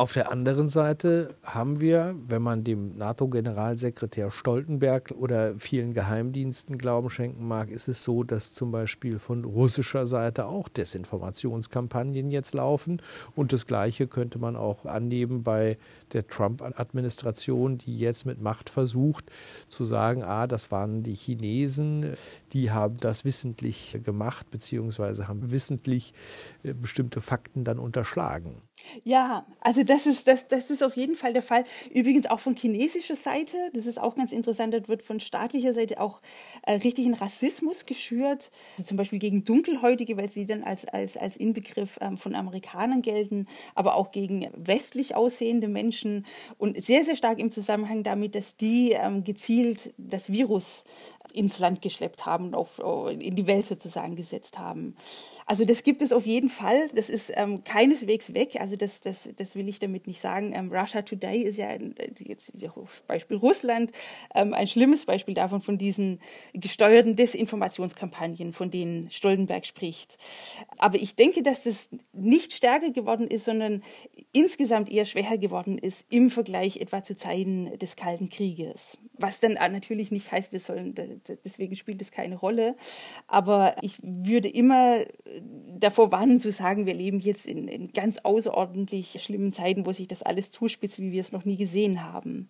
Auf 0.00 0.14
der 0.14 0.32
anderen 0.32 0.70
Seite 0.70 1.34
haben 1.42 1.82
wir, 1.82 2.14
wenn 2.24 2.40
man 2.40 2.64
dem 2.64 2.96
NATO-Generalsekretär 2.96 4.30
Stoltenberg 4.30 5.12
oder 5.14 5.58
vielen 5.58 5.92
Geheimdiensten 5.92 6.78
Glauben 6.78 7.10
schenken 7.10 7.46
mag, 7.46 7.68
ist 7.68 7.86
es 7.86 8.02
so, 8.02 8.24
dass 8.24 8.54
zum 8.54 8.72
Beispiel 8.72 9.18
von 9.18 9.44
russischer 9.44 10.06
Seite 10.06 10.46
auch 10.46 10.70
Desinformationskampagnen 10.70 12.30
jetzt 12.30 12.54
laufen. 12.54 13.02
Und 13.36 13.52
das 13.52 13.66
Gleiche 13.66 14.06
könnte 14.06 14.38
man 14.38 14.56
auch 14.56 14.86
annehmen 14.86 15.42
bei 15.42 15.76
der 16.14 16.26
Trump-Administration, 16.26 17.76
die 17.76 17.94
jetzt 17.94 18.24
mit 18.24 18.40
Macht 18.40 18.70
versucht 18.70 19.30
zu 19.68 19.84
sagen, 19.84 20.24
ah, 20.24 20.46
das 20.46 20.70
waren 20.70 21.02
die 21.02 21.14
Chinesen, 21.14 22.14
die 22.54 22.70
haben 22.70 22.96
das 22.96 23.26
wissentlich 23.26 24.00
gemacht, 24.02 24.50
beziehungsweise 24.50 25.28
haben 25.28 25.50
wissentlich 25.50 26.14
äh, 26.62 26.72
bestimmte 26.72 27.20
Fakten 27.20 27.64
dann 27.64 27.78
unterschlagen. 27.78 28.62
Ja, 29.04 29.46
also 29.60 29.82
das 29.90 30.06
ist, 30.06 30.28
das, 30.28 30.46
das 30.46 30.70
ist 30.70 30.84
auf 30.84 30.96
jeden 30.96 31.16
Fall 31.16 31.32
der 31.32 31.42
Fall. 31.42 31.64
Übrigens 31.92 32.26
auch 32.26 32.38
von 32.38 32.54
chinesischer 32.54 33.16
Seite, 33.16 33.56
das 33.74 33.86
ist 33.86 34.00
auch 34.00 34.14
ganz 34.14 34.30
interessant, 34.30 34.72
dort 34.72 34.88
wird 34.88 35.02
von 35.02 35.18
staatlicher 35.18 35.74
Seite 35.74 36.00
auch 36.00 36.20
äh, 36.62 36.74
richtig 36.74 37.06
ein 37.06 37.14
Rassismus 37.14 37.86
geschürt, 37.86 38.52
also 38.76 38.88
zum 38.88 38.96
Beispiel 38.96 39.18
gegen 39.18 39.44
Dunkelhäutige, 39.44 40.16
weil 40.16 40.30
sie 40.30 40.46
dann 40.46 40.62
als, 40.62 40.84
als, 40.84 41.16
als 41.16 41.36
Inbegriff 41.36 41.98
ähm, 42.00 42.16
von 42.16 42.36
Amerikanern 42.36 43.02
gelten, 43.02 43.48
aber 43.74 43.96
auch 43.96 44.12
gegen 44.12 44.48
westlich 44.54 45.16
aussehende 45.16 45.66
Menschen 45.66 46.24
und 46.56 46.82
sehr, 46.82 47.04
sehr 47.04 47.16
stark 47.16 47.40
im 47.40 47.50
Zusammenhang 47.50 48.04
damit, 48.04 48.36
dass 48.36 48.56
die 48.56 48.92
ähm, 48.92 49.24
gezielt 49.24 49.92
das 49.98 50.30
Virus 50.30 50.84
ins 51.32 51.58
Land 51.58 51.82
geschleppt 51.82 52.26
haben, 52.26 52.54
auf, 52.54 52.78
in 53.10 53.34
die 53.34 53.46
Welt 53.46 53.66
sozusagen 53.66 54.14
gesetzt 54.14 54.58
haben. 54.58 54.94
Also 55.50 55.64
das 55.64 55.82
gibt 55.82 56.00
es 56.00 56.12
auf 56.12 56.26
jeden 56.26 56.48
Fall. 56.48 56.90
Das 56.94 57.10
ist 57.10 57.32
ähm, 57.34 57.64
keineswegs 57.64 58.34
weg. 58.34 58.58
Also 58.60 58.76
das, 58.76 59.00
das, 59.00 59.28
das 59.34 59.56
will 59.56 59.68
ich 59.68 59.80
damit 59.80 60.06
nicht 60.06 60.20
sagen. 60.20 60.52
Ähm, 60.54 60.70
Russia 60.72 61.02
Today 61.02 61.42
ist 61.42 61.56
ja 61.56 61.66
ein, 61.66 61.96
jetzt 62.20 62.52
Beispiel 63.08 63.36
Russland 63.36 63.90
ähm, 64.32 64.54
ein 64.54 64.68
schlimmes 64.68 65.06
Beispiel 65.06 65.34
davon, 65.34 65.60
von 65.60 65.76
diesen 65.76 66.20
gesteuerten 66.52 67.16
Desinformationskampagnen, 67.16 68.52
von 68.52 68.70
denen 68.70 69.10
Stoltenberg 69.10 69.66
spricht. 69.66 70.18
Aber 70.78 70.98
ich 70.98 71.16
denke, 71.16 71.42
dass 71.42 71.64
das 71.64 71.88
nicht 72.12 72.52
stärker 72.52 72.92
geworden 72.92 73.26
ist, 73.26 73.46
sondern 73.46 73.82
insgesamt 74.30 74.88
eher 74.88 75.04
schwächer 75.04 75.36
geworden 75.36 75.78
ist 75.78 76.06
im 76.10 76.30
Vergleich 76.30 76.76
etwa 76.76 77.02
zu 77.02 77.16
Zeiten 77.16 77.76
des 77.76 77.96
Kalten 77.96 78.28
Krieges. 78.28 78.98
Was 79.18 79.40
dann 79.40 79.54
natürlich 79.54 80.12
nicht 80.12 80.30
heißt, 80.30 80.52
wir 80.52 80.60
sollen, 80.60 80.94
deswegen 81.44 81.74
spielt 81.74 82.00
es 82.00 82.12
keine 82.12 82.36
Rolle. 82.36 82.76
Aber 83.26 83.74
ich 83.82 83.96
würde 84.00 84.48
immer 84.48 85.04
davor 85.78 86.12
warnen 86.12 86.40
zu 86.40 86.52
sagen, 86.52 86.86
wir 86.86 86.94
leben 86.94 87.18
jetzt 87.18 87.46
in, 87.46 87.68
in 87.68 87.92
ganz 87.92 88.18
außerordentlich 88.18 89.22
schlimmen 89.22 89.52
Zeiten, 89.52 89.86
wo 89.86 89.92
sich 89.92 90.08
das 90.08 90.22
alles 90.22 90.50
zuspitzt, 90.50 90.98
wie 90.98 91.12
wir 91.12 91.20
es 91.20 91.32
noch 91.32 91.44
nie 91.44 91.56
gesehen 91.56 92.04
haben. 92.04 92.48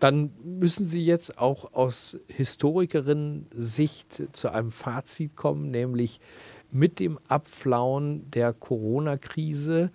Dann 0.00 0.32
müssen 0.42 0.86
Sie 0.86 1.02
jetzt 1.02 1.38
auch 1.38 1.72
aus 1.72 2.18
Historikerin-Sicht 2.28 4.36
zu 4.36 4.52
einem 4.52 4.70
Fazit 4.70 5.36
kommen, 5.36 5.66
nämlich 5.66 6.20
mit 6.70 6.98
dem 6.98 7.18
Abflauen 7.28 8.30
der 8.30 8.52
Corona-Krise 8.52 9.90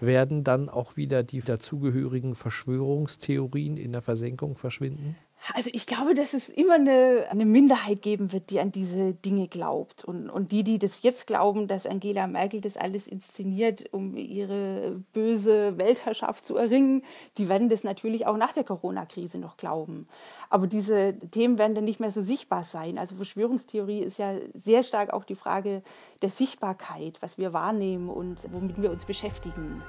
werden 0.00 0.44
dann 0.44 0.68
auch 0.68 0.96
wieder 0.96 1.22
die 1.22 1.40
dazugehörigen 1.40 2.34
Verschwörungstheorien 2.34 3.76
in 3.76 3.92
der 3.92 4.02
Versenkung 4.02 4.56
verschwinden? 4.56 5.16
Also 5.52 5.68
ich 5.74 5.86
glaube, 5.86 6.14
dass 6.14 6.32
es 6.32 6.48
immer 6.48 6.74
eine, 6.74 7.26
eine 7.28 7.44
Minderheit 7.44 8.00
geben 8.00 8.32
wird, 8.32 8.48
die 8.48 8.60
an 8.60 8.72
diese 8.72 9.12
Dinge 9.12 9.46
glaubt. 9.46 10.02
Und, 10.04 10.30
und 10.30 10.52
die, 10.52 10.64
die 10.64 10.78
das 10.78 11.02
jetzt 11.02 11.26
glauben, 11.26 11.66
dass 11.66 11.86
Angela 11.86 12.26
Merkel 12.26 12.62
das 12.62 12.78
alles 12.78 13.06
inszeniert, 13.06 13.92
um 13.92 14.16
ihre 14.16 15.02
böse 15.12 15.76
Weltherrschaft 15.76 16.46
zu 16.46 16.56
erringen, 16.56 17.02
die 17.36 17.48
werden 17.50 17.68
das 17.68 17.84
natürlich 17.84 18.26
auch 18.26 18.38
nach 18.38 18.54
der 18.54 18.64
Corona-Krise 18.64 19.38
noch 19.38 19.58
glauben. 19.58 20.08
Aber 20.48 20.66
diese 20.66 21.18
Themen 21.30 21.58
werden 21.58 21.74
dann 21.74 21.84
nicht 21.84 22.00
mehr 22.00 22.10
so 22.10 22.22
sichtbar 22.22 22.64
sein. 22.64 22.96
Also 22.96 23.16
Verschwörungstheorie 23.16 24.00
ist 24.00 24.18
ja 24.18 24.36
sehr 24.54 24.82
stark 24.82 25.12
auch 25.12 25.24
die 25.24 25.34
Frage 25.34 25.82
der 26.22 26.30
Sichtbarkeit, 26.30 27.20
was 27.20 27.36
wir 27.36 27.52
wahrnehmen 27.52 28.08
und 28.08 28.46
womit 28.50 28.80
wir 28.80 28.90
uns 28.90 29.04
beschäftigen. 29.04 29.82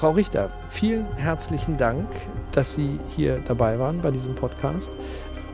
Frau 0.00 0.12
Richter, 0.12 0.48
vielen 0.70 1.04
herzlichen 1.16 1.76
Dank, 1.76 2.08
dass 2.52 2.74
Sie 2.74 2.98
hier 3.14 3.38
dabei 3.46 3.78
waren 3.78 4.00
bei 4.00 4.10
diesem 4.10 4.34
Podcast. 4.34 4.90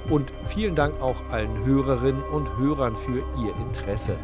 Und 0.09 0.31
vielen 0.45 0.77
Dank 0.77 1.03
auch 1.03 1.21
allen 1.33 1.65
Hörerinnen 1.65 2.23
und 2.23 2.57
Hörern 2.57 2.95
für 2.95 3.25
ihr 3.43 3.57
Interesse. 3.57 4.15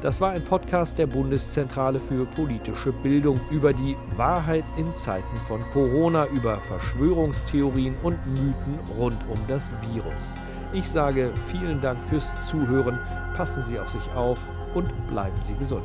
Das 0.00 0.20
war 0.20 0.30
ein 0.30 0.44
Podcast 0.44 0.96
der 0.96 1.08
Bundeszentrale 1.08 1.98
für 1.98 2.24
politische 2.24 2.92
Bildung 2.92 3.40
über 3.50 3.72
die 3.72 3.96
Wahrheit 4.14 4.64
in 4.76 4.94
Zeiten 4.94 5.36
von 5.38 5.60
Corona, 5.72 6.26
über 6.26 6.58
Verschwörungstheorien 6.58 7.96
und 8.04 8.24
Mythen 8.28 8.78
rund 8.96 9.18
um 9.28 9.40
das 9.48 9.72
Virus. 9.92 10.34
Ich 10.72 10.88
sage 10.88 11.32
vielen 11.50 11.80
Dank 11.80 12.00
fürs 12.00 12.30
Zuhören, 12.48 13.00
passen 13.36 13.64
Sie 13.64 13.80
auf 13.80 13.88
sich 13.88 14.08
auf 14.12 14.46
und 14.72 14.86
bleiben 15.08 15.42
Sie 15.42 15.54
gesund. 15.54 15.84